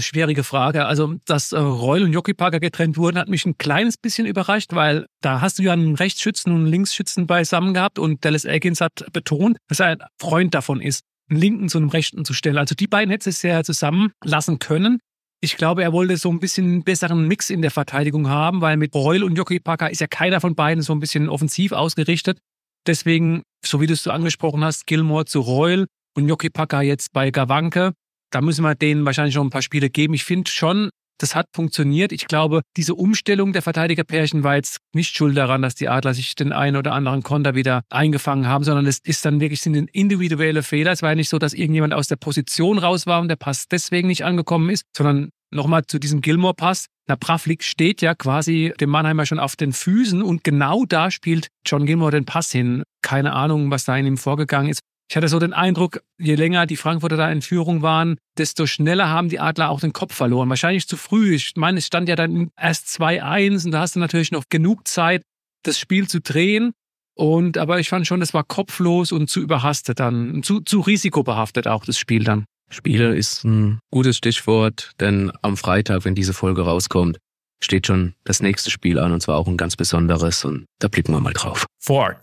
Schwierige 0.00 0.42
Frage. 0.42 0.86
Also, 0.86 1.14
dass 1.26 1.52
äh, 1.52 1.58
Reul 1.58 2.02
und 2.02 2.12
Jockey 2.12 2.34
Parker 2.34 2.58
getrennt 2.58 2.96
wurden, 2.96 3.16
hat 3.16 3.28
mich 3.28 3.46
ein 3.46 3.56
kleines 3.56 3.96
bisschen 3.96 4.26
überrascht, 4.26 4.74
weil 4.74 5.06
da 5.22 5.40
hast 5.40 5.58
du 5.58 5.62
ja 5.62 5.72
einen 5.72 5.94
Rechtsschützen 5.94 6.52
und 6.52 6.58
einen 6.58 6.66
Linksschützen 6.66 7.26
beisammen 7.26 7.72
gehabt 7.72 7.98
und 7.98 8.24
Dallas 8.24 8.44
Aikens 8.44 8.80
hat 8.80 9.06
betont, 9.12 9.58
dass 9.68 9.80
er 9.80 9.86
ein 9.86 9.98
Freund 10.20 10.54
davon 10.54 10.80
ist, 10.80 11.04
einen 11.30 11.40
Linken 11.40 11.68
zu 11.68 11.78
einem 11.78 11.88
Rechten 11.88 12.24
zu 12.24 12.34
stellen. 12.34 12.58
Also 12.58 12.74
die 12.74 12.88
beiden 12.88 13.10
hätte 13.10 13.30
es 13.30 13.42
ja 13.42 13.62
zusammenlassen 13.62 14.58
können. 14.58 14.98
Ich 15.40 15.56
glaube, 15.56 15.82
er 15.84 15.92
wollte 15.92 16.16
so 16.16 16.30
ein 16.30 16.40
bisschen 16.40 16.66
einen 16.66 16.82
besseren 16.82 17.26
Mix 17.28 17.48
in 17.48 17.62
der 17.62 17.70
Verteidigung 17.70 18.28
haben, 18.28 18.60
weil 18.60 18.76
mit 18.76 18.94
Reul 18.94 19.22
und 19.22 19.36
Jockey 19.36 19.60
Parker 19.60 19.88
ist 19.90 20.00
ja 20.00 20.08
keiner 20.08 20.40
von 20.40 20.56
beiden 20.56 20.82
so 20.82 20.92
ein 20.92 21.00
bisschen 21.00 21.28
offensiv 21.28 21.72
ausgerichtet. 21.72 22.38
Deswegen, 22.86 23.42
so 23.64 23.80
wie 23.80 23.86
du 23.86 23.92
es 23.92 24.02
so 24.02 24.10
angesprochen 24.10 24.64
hast, 24.64 24.86
Gilmore 24.86 25.24
zu 25.24 25.40
Reul 25.40 25.86
und 26.16 26.28
Jockey 26.28 26.50
Packer 26.50 26.82
jetzt 26.82 27.12
bei 27.12 27.30
Gawanke. 27.30 27.92
Da 28.30 28.40
müssen 28.40 28.62
wir 28.62 28.74
denen 28.74 29.04
wahrscheinlich 29.04 29.34
noch 29.34 29.44
ein 29.44 29.50
paar 29.50 29.62
Spiele 29.62 29.90
geben. 29.90 30.14
Ich 30.14 30.24
finde 30.24 30.50
schon, 30.50 30.90
das 31.20 31.34
hat 31.34 31.46
funktioniert. 31.54 32.12
Ich 32.12 32.26
glaube, 32.26 32.62
diese 32.76 32.94
Umstellung 32.94 33.52
der 33.52 33.62
Verteidigerpärchen 33.62 34.42
war 34.42 34.56
jetzt 34.56 34.78
nicht 34.94 35.14
schuld 35.14 35.36
daran, 35.36 35.62
dass 35.62 35.74
die 35.74 35.88
Adler 35.88 36.14
sich 36.14 36.34
den 36.34 36.52
einen 36.52 36.76
oder 36.76 36.92
anderen 36.92 37.22
Konter 37.22 37.54
wieder 37.54 37.82
eingefangen 37.90 38.46
haben, 38.46 38.64
sondern 38.64 38.86
es 38.86 38.98
ist 38.98 39.24
dann 39.24 39.40
wirklich 39.40 39.60
sind 39.60 39.76
individuelle 39.76 40.62
Fehler. 40.62 40.92
Es 40.92 41.02
war 41.02 41.10
ja 41.10 41.16
nicht 41.16 41.28
so, 41.28 41.38
dass 41.38 41.52
irgendjemand 41.52 41.92
aus 41.92 42.08
der 42.08 42.16
Position 42.16 42.78
raus 42.78 43.06
war 43.06 43.20
und 43.20 43.28
der 43.28 43.36
Pass 43.36 43.68
deswegen 43.68 44.08
nicht 44.08 44.24
angekommen 44.24 44.70
ist, 44.70 44.84
sondern 44.96 45.30
nochmal 45.50 45.84
zu 45.86 45.98
diesem 45.98 46.20
Gilmore-Pass. 46.20 46.86
Na, 47.08 47.16
Bravlik 47.16 47.64
steht 47.64 48.02
ja 48.02 48.14
quasi 48.14 48.72
dem 48.80 48.90
Mannheimer 48.90 49.26
schon 49.26 49.40
auf 49.40 49.56
den 49.56 49.72
Füßen 49.72 50.22
und 50.22 50.44
genau 50.44 50.84
da 50.84 51.10
spielt 51.10 51.48
John 51.66 51.86
Gilmore 51.86 52.12
den 52.12 52.24
Pass 52.24 52.52
hin. 52.52 52.82
Keine 53.02 53.32
Ahnung, 53.32 53.70
was 53.70 53.84
da 53.84 53.96
in 53.96 54.06
ihm 54.06 54.18
vorgegangen 54.18 54.70
ist. 54.70 54.80
Ich 55.10 55.16
hatte 55.16 55.26
so 55.26 55.40
den 55.40 55.52
Eindruck, 55.52 56.02
je 56.18 56.36
länger 56.36 56.66
die 56.66 56.76
Frankfurter 56.76 57.16
da 57.16 57.32
in 57.32 57.42
Führung 57.42 57.82
waren, 57.82 58.16
desto 58.38 58.66
schneller 58.66 59.08
haben 59.08 59.28
die 59.28 59.40
Adler 59.40 59.70
auch 59.70 59.80
den 59.80 59.92
Kopf 59.92 60.14
verloren. 60.14 60.48
Wahrscheinlich 60.48 60.86
zu 60.86 60.96
früh. 60.96 61.34
Ich 61.34 61.56
meine, 61.56 61.78
es 61.78 61.86
stand 61.86 62.08
ja 62.08 62.14
dann 62.14 62.50
erst 62.56 62.86
2-1 62.86 63.64
und 63.64 63.72
da 63.72 63.80
hast 63.80 63.96
du 63.96 63.98
natürlich 63.98 64.30
noch 64.30 64.44
genug 64.48 64.86
Zeit, 64.86 65.22
das 65.64 65.80
Spiel 65.80 66.06
zu 66.06 66.20
drehen. 66.20 66.72
Und 67.16 67.58
aber 67.58 67.80
ich 67.80 67.88
fand 67.88 68.06
schon, 68.06 68.22
es 68.22 68.34
war 68.34 68.44
kopflos 68.44 69.10
und 69.10 69.28
zu 69.28 69.40
überhastet 69.40 69.98
dann, 69.98 70.44
zu, 70.44 70.60
zu 70.60 70.80
risikobehaftet 70.80 71.66
auch 71.66 71.84
das 71.84 71.98
Spiel 71.98 72.22
dann. 72.22 72.44
Spiele 72.70 73.16
ist 73.16 73.44
ein 73.44 73.80
gutes 73.90 74.16
Stichwort, 74.16 74.92
denn 75.00 75.32
am 75.42 75.56
Freitag, 75.56 76.04
wenn 76.04 76.14
diese 76.14 76.32
Folge 76.32 76.62
rauskommt, 76.62 77.18
steht 77.62 77.86
schon 77.86 78.14
das 78.24 78.40
nächste 78.40 78.70
Spiel 78.70 78.98
an 78.98 79.12
und 79.12 79.20
zwar 79.20 79.36
auch 79.36 79.48
ein 79.48 79.56
ganz 79.56 79.76
besonderes 79.76 80.44
und 80.44 80.66
da 80.78 80.88
blicken 80.88 81.12
wir 81.12 81.20
mal 81.20 81.32
drauf. 81.32 81.66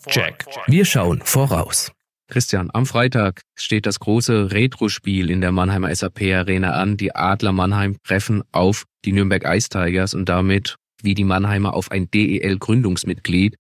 Check. 0.08 0.46
Wir 0.68 0.86
schauen 0.86 1.22
voraus. 1.24 1.92
Christian, 2.30 2.70
am 2.74 2.86
Freitag 2.86 3.42
steht 3.56 3.86
das 3.86 4.00
große 4.00 4.52
Retro-Spiel 4.52 5.30
in 5.30 5.40
der 5.40 5.52
Mannheimer 5.54 5.94
SAP 5.96 6.24
Arena 6.24 6.74
an. 6.74 6.98
Die 6.98 7.16
Adler 7.16 7.54
Mannheim 7.54 7.98
treffen 8.04 8.44
auf 8.52 8.84
die 9.06 9.14
Nürnberg 9.14 9.46
Ice 9.46 9.70
Tigers 9.70 10.14
und 10.14 10.28
damit 10.28 10.76
wie 11.02 11.14
die 11.14 11.24
Mannheimer 11.24 11.74
auf 11.74 11.92
ein 11.92 12.10
DEL-Gründungsmitglied. 12.12 13.56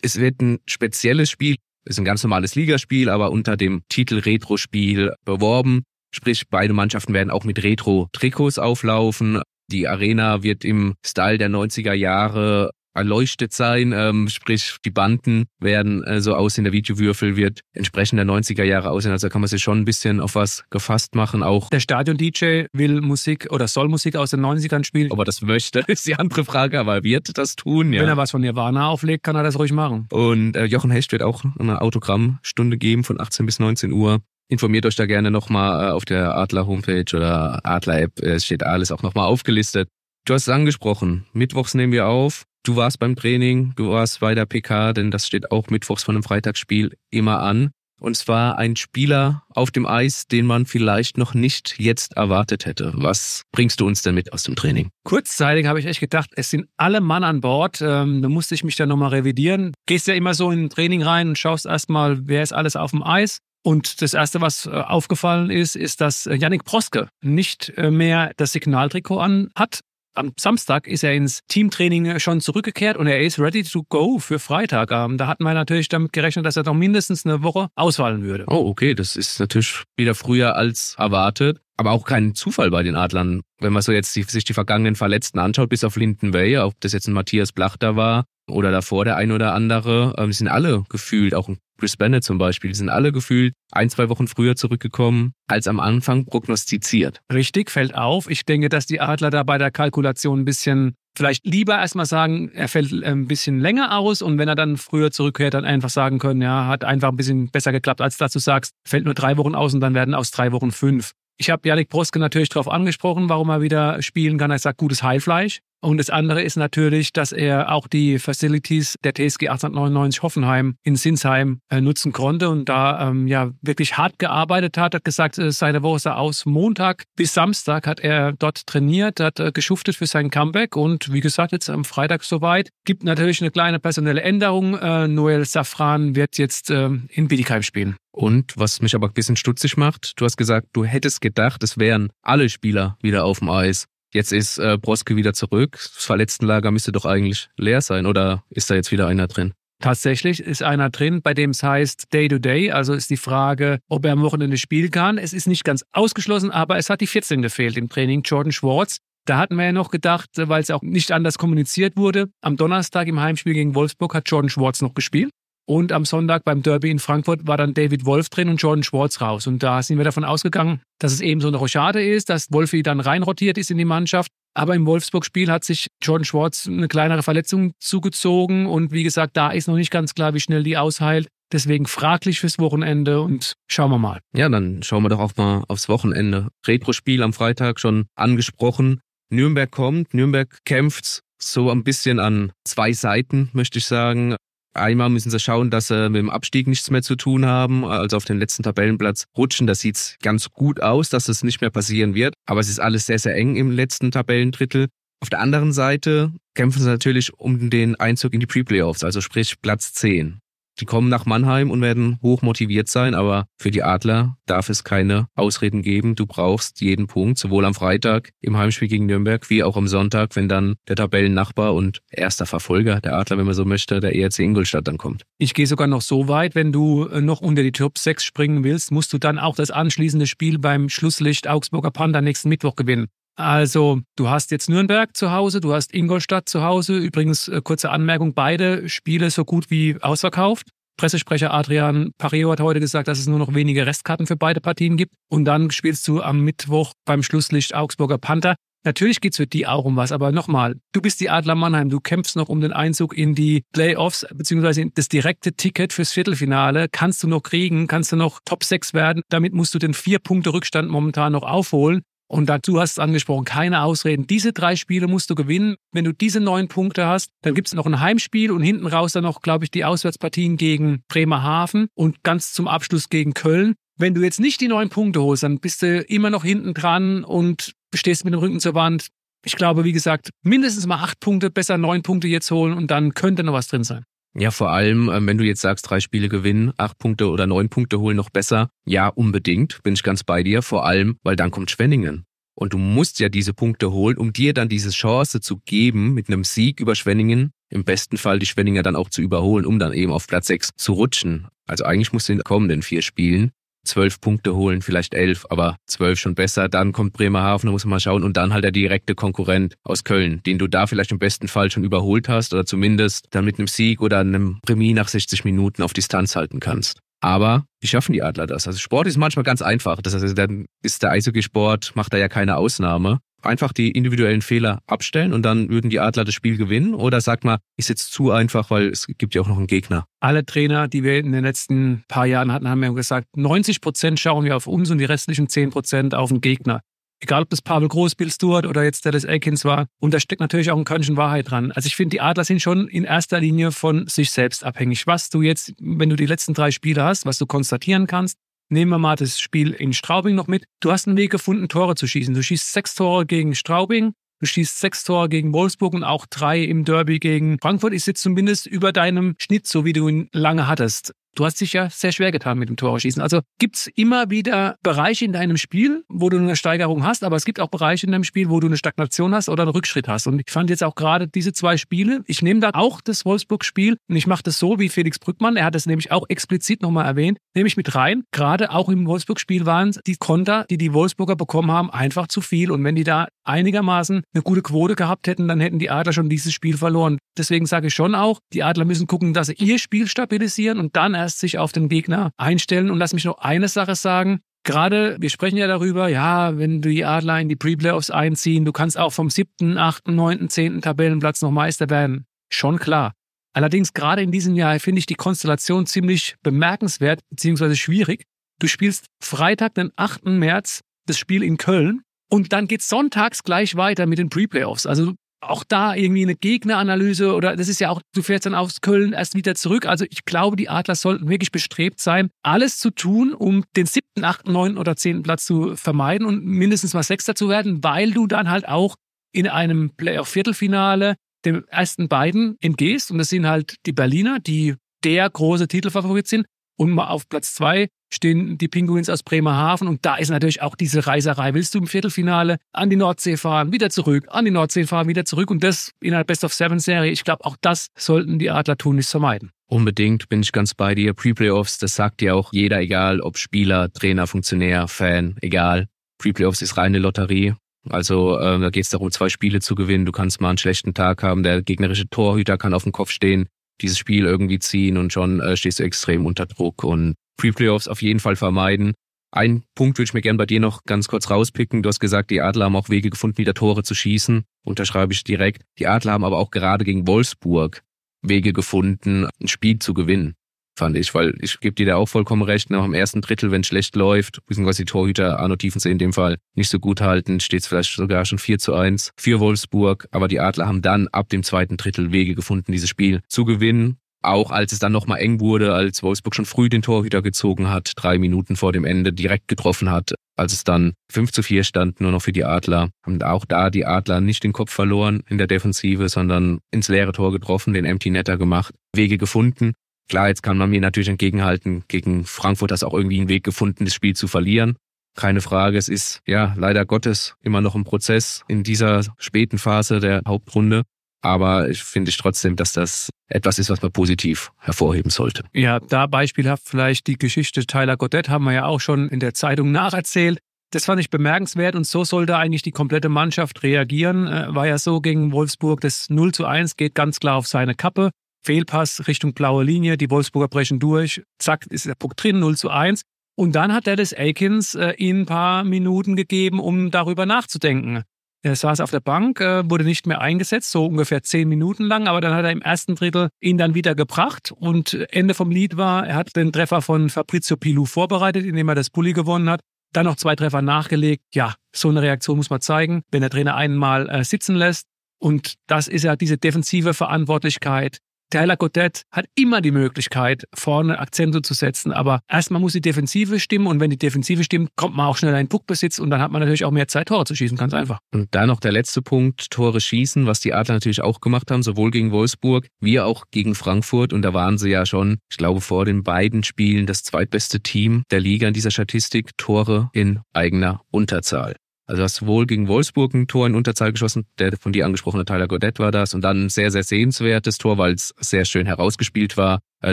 Es 0.00 0.20
wird 0.20 0.40
ein 0.40 0.58
spezielles 0.66 1.30
Spiel, 1.30 1.56
es 1.84 1.96
ist 1.96 1.98
ein 1.98 2.04
ganz 2.04 2.22
normales 2.22 2.54
Ligaspiel, 2.54 3.08
aber 3.08 3.30
unter 3.32 3.56
dem 3.56 3.82
Titel 3.88 4.18
Retro-Spiel 4.18 5.14
beworben. 5.24 5.82
Sprich, 6.14 6.48
beide 6.48 6.72
Mannschaften 6.72 7.14
werden 7.14 7.30
auch 7.30 7.44
mit 7.44 7.62
Retro-Trikots 7.62 8.58
auflaufen. 8.58 9.40
Die 9.68 9.88
Arena 9.88 10.42
wird 10.42 10.64
im 10.64 10.94
Style 11.04 11.38
der 11.38 11.48
90er 11.48 11.94
Jahre 11.94 12.70
erleuchtet 12.94 13.52
sein, 13.52 13.92
ähm, 13.92 14.28
sprich 14.28 14.76
die 14.84 14.90
Banden 14.90 15.46
werden 15.60 16.04
äh, 16.04 16.20
so 16.20 16.34
aussehen, 16.34 16.64
der 16.64 16.72
Videowürfel 16.72 17.36
wird 17.36 17.60
entsprechend 17.72 18.18
der 18.18 18.26
90er 18.26 18.64
Jahre 18.64 18.90
aussehen, 18.90 19.12
also 19.12 19.28
kann 19.28 19.40
man 19.40 19.48
sich 19.48 19.62
schon 19.62 19.78
ein 19.78 19.84
bisschen 19.84 20.20
auf 20.20 20.34
was 20.34 20.64
gefasst 20.70 21.14
machen 21.14 21.42
auch. 21.42 21.70
Der 21.70 21.80
Stadion-DJ 21.80 22.66
will 22.72 23.00
Musik 23.00 23.48
oder 23.50 23.66
soll 23.68 23.88
Musik 23.88 24.16
aus 24.16 24.30
den 24.30 24.40
90ern 24.40 24.84
spielen. 24.84 25.10
Ob 25.10 25.18
er 25.20 25.24
das 25.24 25.42
möchte, 25.42 25.80
ist 25.86 26.06
die 26.06 26.16
andere 26.16 26.44
Frage, 26.44 26.78
aber 26.80 26.96
er 26.96 27.04
wird 27.04 27.36
das 27.38 27.56
tun, 27.56 27.92
ja. 27.92 28.02
Wenn 28.02 28.08
er 28.08 28.16
was 28.16 28.30
von 28.30 28.40
Nirvana 28.40 28.88
auflegt, 28.88 29.24
kann 29.24 29.36
er 29.36 29.42
das 29.42 29.58
ruhig 29.58 29.72
machen. 29.72 30.06
Und 30.10 30.56
äh, 30.56 30.64
Jochen 30.64 30.90
Hecht 30.90 31.12
wird 31.12 31.22
auch 31.22 31.44
eine 31.58 31.80
Autogrammstunde 31.80 32.76
geben 32.76 33.04
von 33.04 33.20
18 33.20 33.46
bis 33.46 33.58
19 33.58 33.92
Uhr 33.92 34.20
informiert 34.52 34.86
euch 34.86 34.96
da 34.96 35.06
gerne 35.06 35.30
nochmal 35.30 35.88
äh, 35.88 35.90
auf 35.92 36.04
der 36.04 36.36
Adler 36.36 36.66
Homepage 36.66 37.16
oder 37.16 37.60
Adler 37.64 38.02
App. 38.02 38.20
Es 38.20 38.44
steht 38.44 38.62
alles 38.62 38.92
auch 38.92 39.02
nochmal 39.02 39.26
aufgelistet. 39.26 39.88
Du 40.26 40.34
hast 40.34 40.42
es 40.42 40.48
angesprochen. 40.48 41.26
Mittwochs 41.32 41.74
nehmen 41.74 41.92
wir 41.92 42.06
auf. 42.06 42.44
Du 42.64 42.76
warst 42.76 43.00
beim 43.00 43.16
Training, 43.16 43.72
du 43.74 43.90
warst 43.90 44.20
bei 44.20 44.36
der 44.36 44.46
PK, 44.46 44.92
denn 44.92 45.10
das 45.10 45.26
steht 45.26 45.50
auch 45.50 45.68
mittwochs 45.68 46.04
von 46.04 46.14
einem 46.14 46.22
Freitagsspiel 46.22 46.92
immer 47.10 47.40
an. 47.40 47.70
Und 47.98 48.16
zwar 48.16 48.58
ein 48.58 48.76
Spieler 48.76 49.44
auf 49.48 49.70
dem 49.70 49.86
Eis, 49.86 50.26
den 50.26 50.44
man 50.44 50.66
vielleicht 50.66 51.18
noch 51.18 51.34
nicht 51.34 51.76
jetzt 51.78 52.14
erwartet 52.14 52.66
hätte. 52.66 52.92
Was 52.96 53.42
bringst 53.52 53.80
du 53.80 53.86
uns 53.86 54.02
denn 54.02 54.14
mit 54.14 54.32
aus 54.32 54.42
dem 54.42 54.56
Training? 54.56 54.90
Kurzzeitig 55.04 55.66
habe 55.66 55.78
ich 55.78 55.86
echt 55.86 56.00
gedacht, 56.00 56.30
es 56.34 56.50
sind 56.50 56.66
alle 56.76 57.00
Mann 57.00 57.22
an 57.24 57.40
Bord. 57.40 57.80
Ähm, 57.80 58.20
da 58.20 58.28
musste 58.28 58.54
ich 58.56 58.64
mich 58.64 58.76
dann 58.76 58.88
nochmal 58.88 59.10
revidieren. 59.10 59.72
Gehst 59.86 60.08
ja 60.08 60.14
immer 60.14 60.34
so 60.34 60.50
in 60.50 60.64
ein 60.64 60.70
Training 60.70 61.02
rein 61.02 61.28
und 61.28 61.38
schaust 61.38 61.64
erstmal, 61.64 62.26
wer 62.26 62.42
ist 62.42 62.52
alles 62.52 62.74
auf 62.76 62.90
dem 62.90 63.04
Eis. 63.04 63.38
Und 63.62 64.02
das 64.02 64.14
Erste, 64.14 64.40
was 64.40 64.66
äh, 64.66 64.70
aufgefallen 64.70 65.50
ist, 65.50 65.76
ist, 65.76 66.00
dass 66.00 66.26
äh, 66.26 66.34
Yannick 66.34 66.64
Proske 66.64 67.08
nicht 67.22 67.72
äh, 67.76 67.90
mehr 67.90 68.32
das 68.36 68.52
Signaltrikot 68.52 69.18
an 69.18 69.50
hat, 69.54 69.80
am 70.14 70.32
Samstag 70.38 70.86
ist 70.86 71.04
er 71.04 71.14
ins 71.14 71.40
Teamtraining 71.48 72.18
schon 72.18 72.40
zurückgekehrt 72.40 72.96
und 72.96 73.06
er 73.06 73.22
ist 73.22 73.38
ready 73.38 73.62
to 73.62 73.82
go 73.88 74.18
für 74.18 74.38
Freitag. 74.38 74.90
Da 74.90 75.26
hatten 75.26 75.42
wir 75.42 75.54
natürlich 75.54 75.88
damit 75.88 76.12
gerechnet, 76.12 76.44
dass 76.44 76.56
er 76.56 76.64
noch 76.64 76.74
mindestens 76.74 77.24
eine 77.24 77.42
Woche 77.42 77.68
ausfallen 77.76 78.22
würde. 78.22 78.44
Oh, 78.48 78.68
okay, 78.68 78.94
das 78.94 79.16
ist 79.16 79.40
natürlich 79.40 79.84
wieder 79.96 80.14
früher 80.14 80.54
als 80.54 80.96
erwartet. 80.98 81.60
Aber 81.78 81.92
auch 81.92 82.04
kein 82.04 82.34
Zufall 82.34 82.70
bei 82.70 82.82
den 82.82 82.94
Adlern. 82.94 83.40
Wenn 83.58 83.72
man 83.72 83.82
so 83.82 83.92
jetzt 83.92 84.14
die, 84.14 84.22
sich 84.22 84.44
die 84.44 84.52
vergangenen 84.52 84.94
Verletzten 84.94 85.38
anschaut, 85.38 85.70
bis 85.70 85.82
auf 85.82 85.96
Linden 85.96 86.34
Way, 86.34 86.58
ob 86.58 86.78
das 86.80 86.92
jetzt 86.92 87.08
ein 87.08 87.14
Matthias 87.14 87.52
Blachter 87.52 87.96
war 87.96 88.24
oder 88.46 88.70
davor 88.70 89.04
der 89.04 89.16
ein 89.16 89.32
oder 89.32 89.54
andere, 89.54 90.14
ähm, 90.18 90.32
sind 90.32 90.48
alle 90.48 90.84
gefühlt, 90.90 91.34
auch 91.34 91.48
ein 91.48 91.58
Chris 91.82 91.96
Bennett 91.96 92.22
zum 92.22 92.38
Beispiel, 92.38 92.70
die 92.70 92.76
sind 92.76 92.90
alle 92.90 93.10
gefühlt 93.10 93.54
ein, 93.72 93.90
zwei 93.90 94.08
Wochen 94.08 94.28
früher 94.28 94.54
zurückgekommen, 94.54 95.32
als 95.48 95.66
am 95.66 95.80
Anfang 95.80 96.26
prognostiziert. 96.26 97.20
Richtig, 97.32 97.72
fällt 97.72 97.96
auf. 97.96 98.30
Ich 98.30 98.44
denke, 98.44 98.68
dass 98.68 98.86
die 98.86 99.00
Adler 99.00 99.30
da 99.30 99.42
bei 99.42 99.58
der 99.58 99.72
Kalkulation 99.72 100.42
ein 100.42 100.44
bisschen 100.44 100.94
vielleicht 101.18 101.44
lieber 101.44 101.74
erstmal 101.74 102.06
sagen, 102.06 102.52
er 102.54 102.68
fällt 102.68 102.92
ein 103.02 103.26
bisschen 103.26 103.58
länger 103.58 103.98
aus 103.98 104.22
und 104.22 104.38
wenn 104.38 104.46
er 104.46 104.54
dann 104.54 104.76
früher 104.76 105.10
zurückkehrt, 105.10 105.54
dann 105.54 105.64
einfach 105.64 105.90
sagen 105.90 106.20
können, 106.20 106.40
ja, 106.40 106.68
hat 106.68 106.84
einfach 106.84 107.08
ein 107.08 107.16
bisschen 107.16 107.50
besser 107.50 107.72
geklappt, 107.72 108.00
als 108.00 108.16
dass 108.16 108.32
du 108.32 108.38
sagst, 108.38 108.74
fällt 108.86 109.04
nur 109.04 109.14
drei 109.14 109.36
Wochen 109.36 109.56
aus 109.56 109.74
und 109.74 109.80
dann 109.80 109.94
werden 109.94 110.14
aus 110.14 110.30
drei 110.30 110.52
Wochen 110.52 110.70
fünf. 110.70 111.10
Ich 111.36 111.50
habe 111.50 111.68
Janik 111.68 111.88
Broske 111.88 112.20
natürlich 112.20 112.50
darauf 112.50 112.68
angesprochen, 112.68 113.28
warum 113.28 113.48
er 113.48 113.60
wieder 113.60 114.00
spielen 114.02 114.38
kann. 114.38 114.52
Er 114.52 114.60
sagt, 114.60 114.78
gutes 114.78 115.02
Heilfleisch. 115.02 115.58
Und 115.82 115.98
das 115.98 116.10
andere 116.10 116.42
ist 116.42 116.56
natürlich, 116.56 117.12
dass 117.12 117.32
er 117.32 117.72
auch 117.72 117.88
die 117.88 118.20
Facilities 118.20 118.94
der 119.02 119.14
TSG 119.14 119.48
1899 119.48 120.22
Hoffenheim 120.22 120.76
in 120.84 120.94
Sinsheim 120.94 121.60
äh, 121.70 121.80
nutzen 121.80 122.12
konnte 122.12 122.50
und 122.50 122.68
da 122.68 123.08
ähm, 123.08 123.26
ja 123.26 123.50
wirklich 123.62 123.98
hart 123.98 124.20
gearbeitet 124.20 124.78
hat. 124.78 124.94
Hat 124.94 125.04
gesagt, 125.04 125.38
äh, 125.38 125.50
seine 125.50 125.82
Woche 125.82 126.14
aus 126.14 126.46
Montag 126.46 127.02
bis 127.16 127.34
Samstag 127.34 127.88
hat 127.88 127.98
er 127.98 128.32
dort 128.32 128.64
trainiert, 128.68 129.18
hat 129.18 129.40
äh, 129.40 129.50
geschuftet 129.50 129.96
für 129.96 130.06
sein 130.06 130.30
Comeback 130.30 130.76
und 130.76 131.12
wie 131.12 131.20
gesagt 131.20 131.50
jetzt 131.50 131.68
am 131.68 131.84
Freitag 131.84 132.22
soweit. 132.22 132.70
Gibt 132.84 133.02
natürlich 133.02 133.40
eine 133.40 133.50
kleine 133.50 133.80
personelle 133.80 134.22
Änderung. 134.22 134.78
Äh, 134.78 135.08
Noel 135.08 135.44
Safran 135.44 136.14
wird 136.14 136.38
jetzt 136.38 136.70
äh, 136.70 136.90
in 137.08 137.26
Bietigheim 137.26 137.62
spielen. 137.62 137.96
Und 138.12 138.52
was 138.56 138.82
mich 138.82 138.94
aber 138.94 139.08
ein 139.08 139.14
bisschen 139.14 139.36
stutzig 139.36 139.76
macht, 139.76 140.12
du 140.20 140.26
hast 140.26 140.36
gesagt, 140.36 140.68
du 140.74 140.84
hättest 140.84 141.22
gedacht, 141.22 141.62
es 141.64 141.78
wären 141.78 142.10
alle 142.22 142.48
Spieler 142.50 142.96
wieder 143.00 143.24
auf 143.24 143.40
dem 143.40 143.48
Eis. 143.48 143.88
Jetzt 144.12 144.32
ist 144.32 144.58
äh, 144.58 144.78
Broske 144.80 145.16
wieder 145.16 145.32
zurück. 145.32 145.72
Das 145.72 146.04
Verletztenlager 146.04 146.70
müsste 146.70 146.92
doch 146.92 147.06
eigentlich 147.06 147.48
leer 147.56 147.80
sein. 147.80 148.06
Oder 148.06 148.44
ist 148.50 148.70
da 148.70 148.74
jetzt 148.74 148.92
wieder 148.92 149.06
einer 149.06 149.26
drin? 149.26 149.54
Tatsächlich 149.80 150.40
ist 150.40 150.62
einer 150.62 150.90
drin, 150.90 151.22
bei 151.22 151.34
dem 151.34 151.50
es 151.50 151.62
heißt 151.62 152.12
Day 152.12 152.28
to 152.28 152.38
Day. 152.38 152.70
Also 152.70 152.92
ist 152.92 153.10
die 153.10 153.16
Frage, 153.16 153.80
ob 153.88 154.04
er 154.04 154.12
am 154.12 154.22
Wochenende 154.22 154.56
spielen 154.56 154.90
kann. 154.90 155.18
Es 155.18 155.32
ist 155.32 155.48
nicht 155.48 155.64
ganz 155.64 155.84
ausgeschlossen, 155.92 156.50
aber 156.50 156.76
es 156.76 156.88
hat 156.88 157.00
die 157.00 157.06
14 157.06 157.42
gefehlt 157.42 157.76
im 157.76 157.88
Training. 157.88 158.22
Jordan 158.22 158.52
Schwartz. 158.52 158.98
Da 159.24 159.38
hatten 159.38 159.56
wir 159.56 159.64
ja 159.64 159.72
noch 159.72 159.90
gedacht, 159.90 160.30
weil 160.36 160.62
es 160.62 160.70
auch 160.70 160.82
nicht 160.82 161.10
anders 161.12 161.38
kommuniziert 161.38 161.96
wurde. 161.96 162.28
Am 162.42 162.56
Donnerstag 162.56 163.08
im 163.08 163.20
Heimspiel 163.20 163.54
gegen 163.54 163.74
Wolfsburg 163.74 164.14
hat 164.14 164.28
Jordan 164.28 164.48
Schwartz 164.48 164.82
noch 164.82 164.94
gespielt. 164.94 165.30
Und 165.66 165.92
am 165.92 166.04
Sonntag 166.04 166.44
beim 166.44 166.62
Derby 166.62 166.90
in 166.90 166.98
Frankfurt 166.98 167.46
war 167.46 167.56
dann 167.56 167.74
David 167.74 168.04
Wolf 168.04 168.28
drin 168.28 168.48
und 168.48 168.56
Jordan 168.56 168.82
Schwartz 168.82 169.20
raus. 169.20 169.46
Und 169.46 169.62
da 169.62 169.82
sind 169.82 169.98
wir 169.98 170.04
davon 170.04 170.24
ausgegangen, 170.24 170.80
dass 170.98 171.12
es 171.12 171.20
eben 171.20 171.40
so 171.40 171.48
eine 171.48 171.56
Rochade 171.56 172.04
ist, 172.04 172.30
dass 172.30 172.50
Wolfi 172.50 172.82
dann 172.82 173.00
reinrotiert 173.00 173.58
ist 173.58 173.70
in 173.70 173.78
die 173.78 173.84
Mannschaft. 173.84 174.30
Aber 174.54 174.74
im 174.74 174.86
Wolfsburg-Spiel 174.86 175.50
hat 175.50 175.64
sich 175.64 175.86
Jordan 176.02 176.24
Schwartz 176.24 176.66
eine 176.66 176.88
kleinere 176.88 177.22
Verletzung 177.22 177.72
zugezogen. 177.78 178.66
Und 178.66 178.92
wie 178.92 179.02
gesagt, 179.02 179.36
da 179.36 179.50
ist 179.50 179.68
noch 179.68 179.76
nicht 179.76 179.90
ganz 179.90 180.14
klar, 180.14 180.34
wie 180.34 180.40
schnell 180.40 180.62
die 180.62 180.76
ausheilt. 180.76 181.28
Deswegen 181.52 181.86
fraglich 181.86 182.40
fürs 182.40 182.58
Wochenende 182.58 183.20
und 183.20 183.54
schauen 183.70 183.90
wir 183.90 183.98
mal. 183.98 184.20
Ja, 184.34 184.48
dann 184.48 184.82
schauen 184.82 185.02
wir 185.02 185.10
doch 185.10 185.20
auch 185.20 185.36
mal 185.36 185.64
aufs 185.68 185.88
Wochenende. 185.88 186.48
Retro-Spiel 186.66 187.22
am 187.22 187.34
Freitag 187.34 187.78
schon 187.78 188.06
angesprochen. 188.14 189.00
Nürnberg 189.30 189.70
kommt, 189.70 190.14
Nürnberg 190.14 190.58
kämpft 190.64 191.20
so 191.40 191.70
ein 191.70 191.84
bisschen 191.84 192.18
an 192.20 192.52
zwei 192.64 192.92
Seiten, 192.92 193.50
möchte 193.52 193.78
ich 193.78 193.86
sagen. 193.86 194.36
Einmal 194.74 195.10
müssen 195.10 195.30
sie 195.30 195.38
schauen, 195.38 195.70
dass 195.70 195.88
sie 195.88 196.08
mit 196.08 196.18
dem 196.18 196.30
Abstieg 196.30 196.66
nichts 196.66 196.90
mehr 196.90 197.02
zu 197.02 197.16
tun 197.16 197.44
haben, 197.44 197.84
also 197.84 198.16
auf 198.16 198.24
den 198.24 198.38
letzten 198.38 198.62
Tabellenplatz 198.62 199.26
rutschen. 199.36 199.66
Da 199.66 199.74
sieht's 199.74 200.16
ganz 200.22 200.50
gut 200.50 200.80
aus, 200.82 201.10
dass 201.10 201.26
das 201.26 201.42
nicht 201.42 201.60
mehr 201.60 201.70
passieren 201.70 202.14
wird. 202.14 202.34
Aber 202.46 202.60
es 202.60 202.68
ist 202.68 202.78
alles 202.78 203.06
sehr, 203.06 203.18
sehr 203.18 203.34
eng 203.36 203.56
im 203.56 203.70
letzten 203.70 204.10
Tabellendrittel. 204.10 204.88
Auf 205.20 205.30
der 205.30 205.40
anderen 205.40 205.72
Seite 205.72 206.32
kämpfen 206.54 206.82
sie 206.82 206.88
natürlich 206.88 207.32
um 207.34 207.70
den 207.70 207.96
Einzug 207.96 208.34
in 208.34 208.40
die 208.40 208.46
Pre-Playoffs, 208.46 209.04
also 209.04 209.20
sprich 209.20 209.60
Platz 209.60 209.92
10. 209.92 210.40
Die 210.80 210.86
kommen 210.86 211.08
nach 211.08 211.26
Mannheim 211.26 211.70
und 211.70 211.82
werden 211.82 212.18
hoch 212.22 212.42
motiviert 212.42 212.88
sein, 212.88 213.14
aber 213.14 213.46
für 213.58 213.70
die 213.70 213.82
Adler 213.82 214.36
darf 214.46 214.68
es 214.68 214.84
keine 214.84 215.28
Ausreden 215.34 215.82
geben. 215.82 216.14
Du 216.14 216.26
brauchst 216.26 216.80
jeden 216.80 217.06
Punkt, 217.06 217.38
sowohl 217.38 217.64
am 217.64 217.74
Freitag 217.74 218.30
im 218.40 218.56
Heimspiel 218.56 218.88
gegen 218.88 219.06
Nürnberg 219.06 219.48
wie 219.50 219.62
auch 219.62 219.76
am 219.76 219.86
Sonntag, 219.86 220.34
wenn 220.34 220.48
dann 220.48 220.76
der 220.88 220.96
Tabellennachbar 220.96 221.74
und 221.74 222.00
erster 222.10 222.46
Verfolger 222.46 223.00
der 223.00 223.16
Adler, 223.16 223.38
wenn 223.38 223.46
man 223.46 223.54
so 223.54 223.64
möchte, 223.64 224.00
der 224.00 224.14
ERC 224.14 224.40
Ingolstadt 224.40 224.88
dann 224.88 224.98
kommt. 224.98 225.24
Ich 225.38 225.54
gehe 225.54 225.66
sogar 225.66 225.86
noch 225.86 226.02
so 226.02 226.28
weit, 226.28 226.54
wenn 226.54 226.72
du 226.72 227.06
äh, 227.06 227.20
noch 227.20 227.40
unter 227.40 227.62
die 227.62 227.72
Top 227.72 227.98
6 227.98 228.24
springen 228.24 228.64
willst, 228.64 228.90
musst 228.90 229.12
du 229.12 229.18
dann 229.18 229.38
auch 229.38 229.56
das 229.56 229.70
anschließende 229.70 230.26
Spiel 230.26 230.58
beim 230.58 230.88
Schlusslicht 230.88 231.48
Augsburger 231.48 231.90
Panther 231.90 232.22
nächsten 232.22 232.48
Mittwoch 232.48 232.76
gewinnen. 232.76 233.08
Also, 233.34 234.00
du 234.16 234.28
hast 234.28 234.50
jetzt 234.50 234.68
Nürnberg 234.68 235.16
zu 235.16 235.32
Hause, 235.32 235.60
du 235.60 235.72
hast 235.72 235.94
Ingolstadt 235.94 236.48
zu 236.48 236.62
Hause. 236.62 236.98
Übrigens, 236.98 237.48
äh, 237.48 237.62
kurze 237.62 237.90
Anmerkung, 237.90 238.34
beide 238.34 238.88
Spiele 238.88 239.30
so 239.30 239.44
gut 239.44 239.70
wie 239.70 239.96
ausverkauft. 240.00 240.68
Pressesprecher 240.98 241.52
Adrian 241.52 242.12
Pareo 242.18 242.52
hat 242.52 242.60
heute 242.60 242.78
gesagt, 242.78 243.08
dass 243.08 243.18
es 243.18 243.26
nur 243.26 243.38
noch 243.38 243.54
wenige 243.54 243.86
Restkarten 243.86 244.26
für 244.26 244.36
beide 244.36 244.60
Partien 244.60 244.96
gibt. 244.96 245.14
Und 245.30 245.46
dann 245.46 245.70
spielst 245.70 246.06
du 246.06 246.20
am 246.20 246.40
Mittwoch 246.40 246.92
beim 247.06 247.22
Schlusslicht 247.22 247.74
Augsburger 247.74 248.18
Panther. 248.18 248.54
Natürlich 248.84 249.20
geht's 249.20 249.36
für 249.36 249.46
die 249.46 249.66
auch 249.66 249.84
um 249.84 249.94
was, 249.94 250.10
aber 250.10 250.32
nochmal, 250.32 250.74
du 250.90 251.00
bist 251.00 251.20
die 251.20 251.30
Adler 251.30 251.54
Mannheim, 251.54 251.88
du 251.88 252.00
kämpfst 252.00 252.34
noch 252.34 252.48
um 252.48 252.60
den 252.60 252.72
Einzug 252.72 253.16
in 253.16 253.34
die 253.36 253.62
Playoffs, 253.72 254.26
beziehungsweise 254.34 254.84
das 254.92 255.08
direkte 255.08 255.52
Ticket 255.52 255.92
fürs 255.92 256.10
Viertelfinale. 256.10 256.88
Kannst 256.90 257.22
du 257.22 257.28
noch 257.28 257.42
kriegen, 257.42 257.86
kannst 257.86 258.10
du 258.10 258.16
noch 258.16 258.40
Top 258.44 258.64
6 258.64 258.92
werden. 258.92 259.22
Damit 259.28 259.54
musst 259.54 259.72
du 259.74 259.78
den 259.78 259.94
vier 259.94 260.18
Punkte 260.18 260.52
Rückstand 260.52 260.90
momentan 260.90 261.32
noch 261.32 261.44
aufholen. 261.44 262.02
Und 262.32 262.46
dazu 262.46 262.80
hast 262.80 262.96
du 262.96 263.02
es 263.02 263.04
angesprochen, 263.04 263.44
keine 263.44 263.82
Ausreden. 263.82 264.26
Diese 264.26 264.54
drei 264.54 264.74
Spiele 264.74 265.06
musst 265.06 265.28
du 265.28 265.34
gewinnen. 265.34 265.76
Wenn 265.92 266.06
du 266.06 266.14
diese 266.14 266.40
neun 266.40 266.66
Punkte 266.66 267.06
hast, 267.06 267.28
dann 267.42 267.54
gibt 267.54 267.68
es 267.68 267.74
noch 267.74 267.84
ein 267.84 268.00
Heimspiel 268.00 268.50
und 268.50 268.62
hinten 268.62 268.86
raus 268.86 269.12
dann 269.12 269.24
noch, 269.24 269.42
glaube 269.42 269.66
ich, 269.66 269.70
die 269.70 269.84
Auswärtspartien 269.84 270.56
gegen 270.56 271.02
Bremerhaven 271.08 271.88
und 271.94 272.22
ganz 272.22 272.54
zum 272.54 272.68
Abschluss 272.68 273.10
gegen 273.10 273.34
Köln. 273.34 273.74
Wenn 273.98 274.14
du 274.14 274.22
jetzt 274.22 274.40
nicht 274.40 274.62
die 274.62 274.68
neun 274.68 274.88
Punkte 274.88 275.20
holst, 275.20 275.42
dann 275.42 275.60
bist 275.60 275.82
du 275.82 276.00
immer 276.00 276.30
noch 276.30 276.42
hinten 276.42 276.72
dran 276.72 277.22
und 277.22 277.72
stehst 277.94 278.24
mit 278.24 278.32
dem 278.32 278.40
Rücken 278.40 278.60
zur 278.60 278.74
Wand. 278.74 279.08
Ich 279.44 279.56
glaube, 279.56 279.84
wie 279.84 279.92
gesagt, 279.92 280.30
mindestens 280.42 280.86
mal 280.86 281.02
acht 281.02 281.20
Punkte, 281.20 281.50
besser 281.50 281.76
neun 281.76 282.02
Punkte 282.02 282.28
jetzt 282.28 282.50
holen 282.50 282.72
und 282.72 282.90
dann 282.90 283.12
könnte 283.12 283.42
noch 283.42 283.52
was 283.52 283.68
drin 283.68 283.84
sein. 283.84 284.04
Ja, 284.34 284.50
vor 284.50 284.70
allem, 284.70 285.10
ähm, 285.10 285.26
wenn 285.26 285.38
du 285.38 285.44
jetzt 285.44 285.60
sagst, 285.60 285.88
drei 285.88 286.00
Spiele 286.00 286.28
gewinnen, 286.28 286.72
acht 286.78 286.98
Punkte 286.98 287.28
oder 287.28 287.46
neun 287.46 287.68
Punkte 287.68 288.00
holen 288.00 288.16
noch 288.16 288.30
besser. 288.30 288.70
Ja, 288.86 289.08
unbedingt, 289.08 289.82
bin 289.82 289.94
ich 289.94 290.02
ganz 290.02 290.24
bei 290.24 290.42
dir. 290.42 290.62
Vor 290.62 290.86
allem, 290.86 291.18
weil 291.22 291.36
dann 291.36 291.50
kommt 291.50 291.70
Schwenningen. 291.70 292.24
Und 292.54 292.72
du 292.72 292.78
musst 292.78 293.18
ja 293.20 293.28
diese 293.28 293.54
Punkte 293.54 293.92
holen, 293.92 294.16
um 294.16 294.32
dir 294.32 294.54
dann 294.54 294.68
diese 294.68 294.90
Chance 294.90 295.40
zu 295.40 295.58
geben, 295.64 296.14
mit 296.14 296.28
einem 296.28 296.44
Sieg 296.44 296.80
über 296.80 296.94
Schwenningen, 296.94 297.52
im 297.70 297.84
besten 297.84 298.18
Fall 298.18 298.38
die 298.38 298.46
Schwenninger 298.46 298.82
dann 298.82 298.96
auch 298.96 299.08
zu 299.08 299.22
überholen, 299.22 299.64
um 299.66 299.78
dann 299.78 299.92
eben 299.92 300.12
auf 300.12 300.26
Platz 300.26 300.46
sechs 300.46 300.70
zu 300.76 300.92
rutschen. 300.92 301.48
Also 301.66 301.84
eigentlich 301.84 302.12
musst 302.12 302.28
du 302.28 302.32
in 302.32 302.38
den 302.38 302.44
kommenden 302.44 302.82
vier 302.82 303.02
Spielen 303.02 303.52
zwölf 303.84 304.20
Punkte 304.20 304.54
holen, 304.54 304.82
vielleicht 304.82 305.14
elf, 305.14 305.46
aber 305.50 305.76
zwölf 305.86 306.18
schon 306.18 306.34
besser. 306.34 306.68
Dann 306.68 306.92
kommt 306.92 307.12
Bremerhaven, 307.12 307.68
da 307.68 307.72
muss 307.72 307.84
man 307.84 307.90
mal 307.90 308.00
schauen. 308.00 308.22
Und 308.22 308.36
dann 308.36 308.52
halt 308.52 308.64
der 308.64 308.72
direkte 308.72 309.14
Konkurrent 309.14 309.74
aus 309.84 310.04
Köln, 310.04 310.42
den 310.44 310.58
du 310.58 310.66
da 310.66 310.86
vielleicht 310.86 311.12
im 311.12 311.18
besten 311.18 311.48
Fall 311.48 311.70
schon 311.70 311.84
überholt 311.84 312.28
hast 312.28 312.52
oder 312.54 312.64
zumindest 312.64 313.26
dann 313.30 313.44
mit 313.44 313.58
einem 313.58 313.68
Sieg 313.68 314.00
oder 314.00 314.20
einem 314.20 314.58
Prämie 314.64 314.94
nach 314.94 315.08
60 315.08 315.44
Minuten 315.44 315.82
auf 315.82 315.92
Distanz 315.92 316.36
halten 316.36 316.60
kannst. 316.60 317.00
Aber 317.20 317.66
wie 317.80 317.86
schaffen 317.86 318.12
die 318.12 318.22
Adler 318.22 318.48
das? 318.48 318.66
Also 318.66 318.80
Sport 318.80 319.06
ist 319.06 319.16
manchmal 319.16 319.44
ganz 319.44 319.62
einfach. 319.62 320.02
Das 320.02 320.14
heißt, 320.14 320.36
dann 320.36 320.66
ist 320.82 321.02
der 321.04 321.12
Eishockeysport, 321.12 321.92
macht 321.94 322.12
da 322.12 322.18
ja 322.18 322.28
keine 322.28 322.56
Ausnahme. 322.56 323.20
Einfach 323.42 323.72
die 323.72 323.90
individuellen 323.90 324.42
Fehler 324.42 324.80
abstellen 324.86 325.32
und 325.32 325.42
dann 325.42 325.68
würden 325.68 325.90
die 325.90 326.00
Adler 326.00 326.24
das 326.24 326.34
Spiel 326.34 326.56
gewinnen? 326.56 326.94
Oder 326.94 327.20
sagt 327.20 327.44
man, 327.44 327.58
ist 327.76 327.88
jetzt 327.88 328.12
zu 328.12 328.30
einfach, 328.30 328.70
weil 328.70 328.88
es 328.88 329.06
gibt 329.18 329.34
ja 329.34 329.42
auch 329.42 329.48
noch 329.48 329.58
einen 329.58 329.66
Gegner? 329.66 330.06
Alle 330.20 330.44
Trainer, 330.44 330.88
die 330.88 331.02
wir 331.02 331.18
in 331.18 331.32
den 331.32 331.44
letzten 331.44 332.04
paar 332.08 332.26
Jahren 332.26 332.52
hatten, 332.52 332.68
haben 332.68 332.82
ja 332.82 332.90
gesagt, 332.90 333.26
90 333.36 333.80
Prozent 333.80 334.20
schauen 334.20 334.44
wir 334.44 334.56
auf 334.56 334.66
uns 334.66 334.90
und 334.90 334.98
die 334.98 335.04
restlichen 335.04 335.48
10 335.48 335.70
Prozent 335.70 336.14
auf 336.14 336.30
den 336.30 336.40
Gegner. 336.40 336.80
Egal, 337.22 337.42
ob 337.42 337.50
das 337.50 337.62
Pavel 337.62 337.86
Großpilz 337.86 338.38
dort 338.38 338.66
oder 338.66 338.82
jetzt 338.82 339.06
Dallas 339.06 339.24
Aikens 339.24 339.64
war. 339.64 339.86
Und 340.00 340.12
da 340.12 340.18
steckt 340.18 340.40
natürlich 340.40 340.72
auch 340.72 340.76
ein 340.76 340.82
Körnchen 340.82 341.16
Wahrheit 341.16 341.52
dran. 341.52 341.70
Also 341.70 341.86
ich 341.86 341.94
finde, 341.94 342.10
die 342.10 342.20
Adler 342.20 342.42
sind 342.42 342.60
schon 342.60 342.88
in 342.88 343.04
erster 343.04 343.38
Linie 343.38 343.70
von 343.70 344.08
sich 344.08 344.32
selbst 344.32 344.64
abhängig. 344.64 345.06
Was 345.06 345.30
du 345.30 345.40
jetzt, 345.40 345.72
wenn 345.80 346.10
du 346.10 346.16
die 346.16 346.26
letzten 346.26 346.52
drei 346.52 346.72
Spiele 346.72 347.04
hast, 347.04 347.24
was 347.24 347.38
du 347.38 347.46
konstatieren 347.46 348.08
kannst, 348.08 348.38
Nehmen 348.72 348.90
wir 348.90 348.98
mal 348.98 349.16
das 349.16 349.38
Spiel 349.38 349.72
in 349.72 349.92
Straubing 349.92 350.34
noch 350.34 350.46
mit. 350.46 350.64
Du 350.80 350.90
hast 350.92 351.06
einen 351.06 351.18
Weg 351.18 351.30
gefunden, 351.30 351.68
Tore 351.68 351.94
zu 351.94 352.06
schießen. 352.06 352.32
Du 352.32 352.42
schießt 352.42 352.72
sechs 352.72 352.94
Tore 352.94 353.26
gegen 353.26 353.54
Straubing, 353.54 354.14
Du 354.40 354.46
schießt 354.46 354.80
sechs 354.80 355.04
Tore 355.04 355.28
gegen 355.28 355.52
Wolfsburg 355.52 355.94
und 355.94 356.02
auch 356.02 356.26
drei 356.26 356.64
im 356.64 356.84
Derby 356.84 357.20
gegen 357.20 357.58
Frankfurt. 357.60 357.92
Ist 357.92 358.06
jetzt 358.06 358.22
zumindest 358.22 358.66
über 358.66 358.90
deinem 358.90 359.36
Schnitt, 359.38 359.68
so 359.68 359.84
wie 359.84 359.92
du 359.92 360.08
ihn 360.08 360.30
lange 360.32 360.66
hattest. 360.66 361.12
Du 361.34 361.46
hast 361.46 361.60
dich 361.62 361.72
ja 361.72 361.88
sehr 361.88 362.12
schwer 362.12 362.30
getan 362.30 362.58
mit 362.58 362.68
dem 362.68 362.76
Torschießen. 362.76 363.22
Also 363.22 363.40
gibt's 363.58 363.88
immer 363.94 364.28
wieder 364.28 364.76
Bereiche 364.82 365.24
in 365.24 365.32
deinem 365.32 365.56
Spiel, 365.56 366.04
wo 366.08 366.28
du 366.28 366.36
eine 366.36 366.56
Steigerung 366.56 367.04
hast, 367.04 367.24
aber 367.24 367.36
es 367.36 367.46
gibt 367.46 367.58
auch 367.58 367.68
Bereiche 367.68 368.04
in 368.04 368.12
deinem 368.12 368.24
Spiel, 368.24 368.50
wo 368.50 368.60
du 368.60 368.66
eine 368.66 368.76
Stagnation 368.76 369.34
hast 369.34 369.48
oder 369.48 369.62
einen 369.62 369.72
Rückschritt 369.72 370.08
hast. 370.08 370.26
Und 370.26 370.40
ich 370.40 370.52
fand 370.52 370.68
jetzt 370.68 370.84
auch 370.84 370.94
gerade 370.94 371.28
diese 371.28 371.54
zwei 371.54 371.78
Spiele, 371.78 372.22
ich 372.26 372.42
nehme 372.42 372.60
da 372.60 372.70
auch 372.74 373.00
das 373.00 373.24
Wolfsburg-Spiel 373.24 373.96
und 374.10 374.16
ich 374.16 374.26
mache 374.26 374.42
das 374.42 374.58
so 374.58 374.78
wie 374.78 374.90
Felix 374.90 375.18
Brückmann, 375.18 375.56
er 375.56 375.64
hat 375.64 375.74
es 375.74 375.86
nämlich 375.86 376.12
auch 376.12 376.26
explizit 376.28 376.82
nochmal 376.82 377.06
erwähnt, 377.06 377.38
nehme 377.54 377.66
ich 377.66 377.78
mit 377.78 377.94
rein. 377.94 378.24
Gerade 378.30 378.70
auch 378.70 378.90
im 378.90 379.06
Wolfsburg-Spiel 379.06 379.64
waren 379.64 379.96
die 380.06 380.16
Konter, 380.16 380.66
die 380.68 380.76
die 380.76 380.92
Wolfsburger 380.92 381.36
bekommen 381.36 381.70
haben, 381.70 381.90
einfach 381.90 382.26
zu 382.26 382.42
viel. 382.42 382.70
Und 382.70 382.84
wenn 382.84 382.94
die 382.94 383.04
da 383.04 383.28
einigermaßen 383.44 384.22
eine 384.34 384.42
gute 384.42 384.60
Quote 384.60 384.96
gehabt 384.96 385.26
hätten, 385.26 385.48
dann 385.48 385.60
hätten 385.60 385.78
die 385.78 385.90
Adler 385.90 386.12
schon 386.12 386.28
dieses 386.28 386.52
Spiel 386.52 386.76
verloren. 386.76 387.18
Deswegen 387.38 387.64
sage 387.64 387.86
ich 387.86 387.94
schon 387.94 388.14
auch, 388.14 388.38
die 388.52 388.62
Adler 388.62 388.84
müssen 388.84 389.06
gucken, 389.06 389.32
dass 389.32 389.46
sie 389.46 389.54
ihr 389.54 389.78
Spiel 389.78 390.06
stabilisieren 390.06 390.78
und 390.78 390.94
dann 390.94 391.14
erst 391.22 391.38
sich 391.38 391.58
auf 391.58 391.72
den 391.72 391.88
Gegner 391.88 392.32
einstellen. 392.36 392.90
Und 392.90 392.98
lass 392.98 393.14
mich 393.14 393.24
noch 393.24 393.38
eine 393.38 393.68
Sache 393.68 393.94
sagen. 393.94 394.40
Gerade, 394.64 395.16
wir 395.18 395.30
sprechen 395.30 395.56
ja 395.56 395.66
darüber, 395.66 396.08
ja, 396.08 396.56
wenn 396.56 396.82
die 396.82 397.04
Adler 397.04 397.40
in 397.40 397.48
die 397.48 397.56
Pre-Playoffs 397.56 398.10
einziehen, 398.10 398.64
du 398.64 398.72
kannst 398.72 398.96
auch 398.96 399.12
vom 399.12 399.28
siebten, 399.28 399.76
achten, 399.76 400.14
neunten, 400.14 400.48
zehnten 400.48 400.82
Tabellenplatz 400.82 401.42
noch 401.42 401.50
Meister 401.50 401.90
werden. 401.90 402.26
Schon 402.48 402.78
klar. 402.78 403.12
Allerdings 403.54 403.92
gerade 403.92 404.22
in 404.22 404.30
diesem 404.30 404.54
Jahr 404.54 404.78
finde 404.78 405.00
ich 405.00 405.06
die 405.06 405.14
Konstellation 405.14 405.86
ziemlich 405.86 406.36
bemerkenswert 406.42 407.20
bzw. 407.30 407.74
schwierig. 407.74 408.24
Du 408.60 408.68
spielst 408.68 409.06
Freitag, 409.20 409.74
den 409.74 409.90
8. 409.96 410.26
März, 410.26 410.80
das 411.06 411.18
Spiel 411.18 411.42
in 411.42 411.56
Köln 411.56 412.02
und 412.30 412.52
dann 412.52 412.68
geht 412.68 412.82
sonntags 412.82 413.42
gleich 413.42 413.76
weiter 413.76 414.06
mit 414.06 414.18
den 414.18 414.30
Pre-Playoffs. 414.30 414.86
Also 414.86 415.14
auch 415.42 415.64
da 415.64 415.94
irgendwie 415.94 416.22
eine 416.22 416.34
Gegneranalyse 416.34 417.34
oder 417.34 417.56
das 417.56 417.68
ist 417.68 417.80
ja 417.80 417.90
auch, 417.90 418.00
du 418.14 418.22
fährst 418.22 418.46
dann 418.46 418.54
aus 418.54 418.80
Köln 418.80 419.12
erst 419.12 419.34
wieder 419.34 419.54
zurück. 419.54 419.86
Also 419.86 420.04
ich 420.08 420.24
glaube, 420.24 420.56
die 420.56 420.68
Adler 420.68 420.94
sollten 420.94 421.28
wirklich 421.28 421.50
bestrebt 421.50 422.00
sein, 422.00 422.30
alles 422.42 422.78
zu 422.78 422.90
tun, 422.90 423.34
um 423.34 423.64
den 423.76 423.86
siebten, 423.86 424.24
achten, 424.24 424.52
neunten 424.52 424.78
oder 424.78 424.96
zehnten 424.96 425.22
Platz 425.22 425.44
zu 425.44 425.76
vermeiden 425.76 426.26
und 426.26 426.44
mindestens 426.44 426.94
mal 426.94 427.02
Sechster 427.02 427.34
zu 427.34 427.48
werden, 427.48 427.82
weil 427.82 428.12
du 428.12 428.26
dann 428.26 428.50
halt 428.50 428.68
auch 428.68 428.94
in 429.32 429.48
einem 429.48 429.90
Playoff-Viertelfinale 429.96 431.16
dem 431.44 431.64
ersten 431.68 432.08
beiden 432.08 432.56
entgehst. 432.60 433.10
Und 433.10 433.18
das 433.18 433.30
sind 433.30 433.46
halt 433.46 433.76
die 433.86 433.92
Berliner, 433.92 434.38
die 434.38 434.76
der 435.04 435.28
große 435.28 435.66
Titelfavorit 435.66 436.28
sind. 436.28 436.46
Und 436.82 436.90
mal 436.90 437.06
auf 437.06 437.28
Platz 437.28 437.54
zwei 437.54 437.86
stehen 438.12 438.58
die 438.58 438.66
Pinguins 438.66 439.08
aus 439.08 439.22
Bremerhaven 439.22 439.86
und 439.86 440.04
da 440.04 440.16
ist 440.16 440.30
natürlich 440.30 440.62
auch 440.62 440.74
diese 440.74 441.06
Reiserei. 441.06 441.54
Willst 441.54 441.76
du 441.76 441.78
im 441.78 441.86
Viertelfinale 441.86 442.56
an 442.72 442.90
die 442.90 442.96
Nordsee 442.96 443.36
fahren, 443.36 443.70
wieder 443.70 443.88
zurück, 443.88 444.26
an 444.30 444.46
die 444.46 444.50
Nordsee 444.50 444.84
fahren, 444.84 445.06
wieder 445.06 445.24
zurück 445.24 445.52
und 445.52 445.62
das 445.62 445.92
in 446.00 446.12
einer 446.12 446.24
Best 446.24 446.42
of 446.42 446.52
Seven 446.52 446.80
Serie. 446.80 447.12
Ich 447.12 447.22
glaube, 447.22 447.44
auch 447.44 447.56
das 447.60 447.86
sollten 447.96 448.40
die 448.40 448.50
Adler 448.50 448.76
tun, 448.76 448.96
nicht 448.96 449.08
vermeiden. 449.08 449.52
Unbedingt 449.68 450.28
bin 450.28 450.42
ich 450.42 450.50
ganz 450.50 450.74
bei 450.74 450.96
dir. 450.96 451.14
Pre-Playoffs, 451.14 451.78
das 451.78 451.94
sagt 451.94 452.20
ja 452.20 452.34
auch 452.34 452.52
jeder, 452.52 452.80
egal 452.80 453.20
ob 453.20 453.38
Spieler, 453.38 453.92
Trainer, 453.92 454.26
Funktionär, 454.26 454.88
Fan, 454.88 455.36
egal. 455.40 455.86
Pre-Playoffs 456.18 456.62
ist 456.62 456.76
reine 456.76 456.98
Lotterie. 456.98 457.54
Also 457.88 458.40
äh, 458.40 458.58
da 458.58 458.70
geht 458.70 458.82
es 458.82 458.90
darum, 458.90 459.12
zwei 459.12 459.28
Spiele 459.28 459.60
zu 459.60 459.76
gewinnen. 459.76 460.04
Du 460.04 460.10
kannst 460.10 460.40
mal 460.40 460.48
einen 460.48 460.58
schlechten 460.58 460.94
Tag 460.94 461.22
haben, 461.22 461.44
der 461.44 461.62
gegnerische 461.62 462.08
Torhüter 462.08 462.58
kann 462.58 462.74
auf 462.74 462.82
dem 462.82 462.90
Kopf 462.90 463.12
stehen, 463.12 463.46
dieses 463.80 463.98
Spiel 463.98 464.24
irgendwie 464.24 464.58
ziehen 464.58 464.96
und 464.96 465.12
schon 465.12 465.40
äh, 465.40 465.56
stehst 465.56 465.80
du 465.80 465.84
extrem 465.84 466.26
unter 466.26 466.46
Druck. 466.46 466.84
Und 466.84 467.14
Pre-Playoffs 467.38 467.88
auf 467.88 468.02
jeden 468.02 468.20
Fall 468.20 468.36
vermeiden. 468.36 468.94
Ein 469.34 469.64
Punkt 469.74 469.98
würde 469.98 470.04
ich 470.04 470.14
mir 470.14 470.20
gerne 470.20 470.36
bei 470.36 470.46
dir 470.46 470.60
noch 470.60 470.84
ganz 470.84 471.08
kurz 471.08 471.30
rauspicken. 471.30 471.82
Du 471.82 471.88
hast 471.88 472.00
gesagt, 472.00 472.30
die 472.30 472.42
Adler 472.42 472.66
haben 472.66 472.76
auch 472.76 472.90
Wege 472.90 473.08
gefunden, 473.08 473.38
wieder 473.38 473.54
Tore 473.54 473.82
zu 473.82 473.94
schießen. 473.94 474.44
Unterschreibe 474.64 475.14
ich 475.14 475.24
direkt. 475.24 475.62
Die 475.78 475.86
Adler 475.86 476.12
haben 476.12 476.24
aber 476.24 476.38
auch 476.38 476.50
gerade 476.50 476.84
gegen 476.84 477.06
Wolfsburg 477.06 477.82
Wege 478.22 478.52
gefunden, 478.52 479.26
ein 479.40 479.48
Spiel 479.48 479.78
zu 479.78 479.94
gewinnen, 479.94 480.34
fand 480.76 480.96
ich. 480.96 481.14
Weil 481.14 481.34
ich 481.40 481.60
gebe 481.60 481.74
dir 481.74 481.86
da 481.86 481.96
auch 481.96 482.08
vollkommen 482.08 482.42
recht. 482.42 482.70
Nach 482.70 482.82
dem 482.82 482.94
ersten 482.94 483.20
Drittel, 483.20 483.50
wenn 483.50 483.64
schlecht 483.64 483.96
läuft, 483.96 484.44
beziehungsweise 484.46 484.84
die 484.84 484.90
Torhüter 484.90 485.38
Arno 485.38 485.56
Tiefensee 485.56 485.90
in 485.90 485.98
dem 485.98 486.12
Fall 486.12 486.36
nicht 486.54 486.68
so 486.68 486.78
gut 486.78 487.00
halten, 487.00 487.40
steht 487.40 487.60
es 487.60 487.66
vielleicht 487.66 487.94
sogar 487.94 488.24
schon 488.24 488.38
4 488.38 488.58
zu 488.58 488.74
1 488.74 489.12
für 489.16 489.40
Wolfsburg. 489.40 490.08
Aber 490.10 490.28
die 490.28 490.40
Adler 490.40 490.66
haben 490.66 490.82
dann 490.82 491.08
ab 491.08 491.28
dem 491.28 491.42
zweiten 491.42 491.76
Drittel 491.76 492.12
Wege 492.12 492.34
gefunden, 492.34 492.72
dieses 492.72 492.88
Spiel 492.88 493.20
zu 493.28 493.44
gewinnen. 493.44 493.98
Auch 494.22 494.52
als 494.52 494.72
es 494.72 494.78
dann 494.78 494.92
nochmal 494.92 495.18
eng 495.18 495.40
wurde, 495.40 495.74
als 495.74 496.02
Wolfsburg 496.02 496.36
schon 496.36 496.44
früh 496.44 496.68
den 496.68 496.82
Torhüter 496.82 497.22
gezogen 497.22 497.68
hat, 497.70 497.92
drei 497.96 498.18
Minuten 498.18 498.54
vor 498.54 498.72
dem 498.72 498.84
Ende 498.84 499.12
direkt 499.12 499.48
getroffen 499.48 499.90
hat, 499.90 500.14
als 500.36 500.52
es 500.52 500.62
dann 500.62 500.92
5 501.10 501.32
zu 501.32 501.42
4 501.42 501.64
stand, 501.64 502.00
nur 502.00 502.12
noch 502.12 502.22
für 502.22 502.32
die 502.32 502.44
Adler, 502.44 502.90
haben 503.04 503.20
auch 503.22 503.44
da 503.44 503.68
die 503.68 503.84
Adler 503.84 504.20
nicht 504.20 504.44
den 504.44 504.52
Kopf 504.52 504.70
verloren 504.70 505.24
in 505.28 505.38
der 505.38 505.48
Defensive, 505.48 506.08
sondern 506.08 506.60
ins 506.70 506.88
leere 506.88 507.12
Tor 507.12 507.32
getroffen, 507.32 507.74
den 507.74 507.84
Empty 507.84 508.10
Netter 508.10 508.38
gemacht, 508.38 508.74
Wege 508.94 509.18
gefunden. 509.18 509.72
Klar, 510.08 510.28
jetzt 510.28 510.42
kann 510.42 510.58
man 510.58 510.70
mir 510.70 510.80
natürlich 510.80 511.08
entgegenhalten, 511.08 511.84
gegen 511.88 512.24
Frankfurt 512.24 512.70
das 512.70 512.84
auch 512.84 512.94
irgendwie 512.94 513.18
einen 513.18 513.28
Weg 513.28 513.44
gefunden, 513.44 513.84
das 513.84 513.94
Spiel 513.94 514.14
zu 514.14 514.28
verlieren. 514.28 514.76
Keine 515.14 515.40
Frage, 515.40 515.76
es 515.76 515.88
ist 515.88 516.20
ja 516.26 516.54
leider 516.56 516.86
Gottes 516.86 517.34
immer 517.42 517.60
noch 517.60 517.74
ein 517.74 517.84
Prozess 517.84 518.44
in 518.48 518.62
dieser 518.62 519.02
späten 519.18 519.58
Phase 519.58 520.00
der 520.00 520.22
Hauptrunde. 520.26 520.82
Aber 521.22 521.68
ich 521.68 521.84
finde 521.84 522.08
ich 522.08 522.16
trotzdem, 522.16 522.56
dass 522.56 522.72
das 522.72 523.10
etwas 523.28 523.58
ist, 523.58 523.70
was 523.70 523.80
man 523.80 523.92
positiv 523.92 524.50
hervorheben 524.58 525.10
sollte. 525.10 525.44
Ja, 525.52 525.78
da 525.78 526.06
beispielhaft 526.06 526.64
vielleicht 526.66 527.06
die 527.06 527.16
Geschichte 527.16 527.64
Tyler 527.64 527.96
Goddett 527.96 528.28
haben 528.28 528.44
wir 528.44 528.52
ja 528.52 528.64
auch 528.64 528.80
schon 528.80 529.08
in 529.08 529.20
der 529.20 529.32
Zeitung 529.32 529.70
nacherzählt. 529.70 530.40
Das 530.72 530.86
fand 530.86 531.00
ich 531.00 531.10
bemerkenswert 531.10 531.76
und 531.76 531.86
so 531.86 532.02
sollte 532.02 532.36
eigentlich 532.36 532.62
die 532.62 532.70
komplette 532.70 533.10
Mannschaft 533.10 533.62
reagieren. 533.62 534.26
Äh, 534.26 534.54
war 534.54 534.66
ja 534.66 534.78
so 534.78 535.00
gegen 535.00 535.30
Wolfsburg, 535.30 535.80
das 535.82 536.08
0 536.08 536.32
zu 536.32 536.46
1 536.46 536.76
geht 536.76 536.94
ganz 536.94 537.20
klar 537.20 537.36
auf 537.36 537.46
seine 537.46 537.74
Kappe. 537.74 538.10
Fehlpass 538.42 539.06
Richtung 539.06 539.34
blaue 539.34 539.64
Linie, 539.64 539.96
die 539.96 540.10
Wolfsburger 540.10 540.48
brechen 540.48 540.78
durch, 540.78 541.22
zack, 541.38 541.66
ist 541.70 541.86
der 541.86 541.94
Puck 541.94 542.16
drin, 542.16 542.38
0 542.40 542.56
zu 542.56 542.70
1. 542.70 543.02
Und 543.34 543.52
dann 543.52 543.72
hat 543.72 543.86
Dallas 543.86 544.12
Aikens 544.12 544.74
äh, 544.74 544.92
ihnen 544.98 545.22
ein 545.22 545.26
paar 545.26 545.64
Minuten 545.64 546.16
gegeben, 546.16 546.60
um 546.60 546.90
darüber 546.90 547.24
nachzudenken. 547.24 548.02
Er 548.44 548.56
saß 548.56 548.80
auf 548.80 548.90
der 548.90 549.00
Bank, 549.00 549.40
äh, 549.40 549.68
wurde 549.70 549.84
nicht 549.84 550.06
mehr 550.06 550.20
eingesetzt, 550.20 550.72
so 550.72 550.86
ungefähr 550.86 551.22
zehn 551.22 551.48
Minuten 551.48 551.84
lang, 551.84 552.08
aber 552.08 552.20
dann 552.20 552.34
hat 552.34 552.44
er 552.44 552.50
im 552.50 552.60
ersten 552.60 552.96
Drittel 552.96 553.28
ihn 553.40 553.56
dann 553.56 553.74
wieder 553.74 553.94
gebracht 553.94 554.52
und 554.52 554.94
Ende 555.10 555.34
vom 555.34 555.50
Lied 555.50 555.76
war, 555.76 556.06
er 556.06 556.16
hat 556.16 556.34
den 556.34 556.52
Treffer 556.52 556.82
von 556.82 557.08
Fabrizio 557.08 557.56
Pilou 557.56 557.84
vorbereitet, 557.84 558.44
indem 558.44 558.68
er 558.68 558.74
das 558.74 558.90
Pulli 558.90 559.12
gewonnen 559.12 559.48
hat, 559.48 559.60
dann 559.92 560.06
noch 560.06 560.16
zwei 560.16 560.34
Treffer 560.34 560.60
nachgelegt. 560.60 561.22
Ja, 561.34 561.54
so 561.72 561.88
eine 561.88 562.02
Reaktion 562.02 562.36
muss 562.36 562.50
man 562.50 562.60
zeigen, 562.60 563.02
wenn 563.12 563.20
der 563.20 563.30
Trainer 563.30 563.54
einen 563.54 563.76
mal 563.76 564.08
äh, 564.08 564.24
sitzen 564.24 564.56
lässt. 564.56 564.86
Und 565.20 565.54
das 565.68 565.86
ist 565.86 566.02
ja 566.02 566.16
diese 566.16 566.36
defensive 566.36 566.94
Verantwortlichkeit, 566.94 567.98
Tyler 568.32 568.56
Godet 568.56 569.02
hat 569.10 569.26
immer 569.34 569.60
die 569.60 569.72
Möglichkeit, 569.72 570.44
vorne 570.54 570.98
Akzente 570.98 571.42
zu 571.42 571.52
setzen, 571.52 571.92
aber 571.92 572.20
erstmal 572.30 572.62
muss 572.62 572.72
die 572.72 572.80
Defensive 572.80 573.38
stimmen 573.38 573.66
und 573.66 573.78
wenn 573.78 573.90
die 573.90 573.98
Defensive 573.98 574.42
stimmt, 574.42 574.70
kommt 574.74 574.96
man 574.96 575.04
auch 575.06 575.18
schneller 575.18 575.38
in 575.38 575.48
Puckbesitz 575.48 575.98
und 575.98 576.08
dann 576.08 576.22
hat 576.22 576.32
man 576.32 576.40
natürlich 576.40 576.64
auch 576.64 576.70
mehr 576.70 576.88
Zeit, 576.88 577.08
Tore 577.08 577.26
zu 577.26 577.34
schießen, 577.34 577.58
ganz 577.58 577.74
einfach. 577.74 577.98
Und 578.10 578.28
da 578.30 578.46
noch 578.46 578.60
der 578.60 578.72
letzte 578.72 579.02
Punkt, 579.02 579.50
Tore 579.50 579.82
schießen, 579.82 580.24
was 580.24 580.40
die 580.40 580.54
Adler 580.54 580.76
natürlich 580.76 581.02
auch 581.02 581.20
gemacht 581.20 581.50
haben, 581.50 581.62
sowohl 581.62 581.90
gegen 581.90 582.10
Wolfsburg 582.10 582.68
wie 582.80 583.00
auch 583.00 583.24
gegen 583.30 583.54
Frankfurt 583.54 584.14
und 584.14 584.22
da 584.22 584.32
waren 584.32 584.56
sie 584.56 584.70
ja 584.70 584.86
schon, 584.86 585.18
ich 585.30 585.36
glaube, 585.36 585.60
vor 585.60 585.84
den 585.84 586.02
beiden 586.02 586.42
Spielen 586.42 586.86
das 586.86 587.02
zweitbeste 587.02 587.60
Team 587.60 588.02
der 588.10 588.20
Liga 588.20 588.48
in 588.48 588.54
dieser 588.54 588.70
Statistik, 588.70 589.36
Tore 589.36 589.90
in 589.92 590.20
eigener 590.32 590.80
Unterzahl. 590.90 591.54
Also 591.86 592.02
hast 592.02 592.26
wohl 592.26 592.46
gegen 592.46 592.68
Wolfsburg 592.68 593.12
ein 593.12 593.26
Tor 593.26 593.46
in 593.46 593.54
Unterzahl 593.54 593.92
geschossen. 593.92 594.26
Der 594.38 594.56
von 594.56 594.72
dir 594.72 594.86
angesprochene 594.86 595.24
Tyler 595.24 595.48
Godet 595.48 595.78
war 595.78 595.90
das. 595.90 596.14
Und 596.14 596.22
dann 596.22 596.44
ein 596.44 596.48
sehr, 596.48 596.70
sehr 596.70 596.84
sehenswertes 596.84 597.58
Tor, 597.58 597.78
weil 597.78 597.94
es 597.94 598.14
sehr 598.18 598.44
schön 598.44 598.66
herausgespielt 598.66 599.36
war. 599.36 599.60
Äh, 599.80 599.92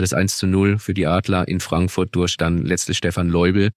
das 0.00 0.12
1 0.12 0.38
zu 0.38 0.46
0 0.46 0.78
für 0.78 0.94
die 0.94 1.06
Adler 1.06 1.48
in 1.48 1.60
Frankfurt 1.60 2.14
durch 2.14 2.36
dann 2.36 2.58
letztlich 2.64 2.98
Stefan 2.98 3.28
Leubel. 3.28 3.70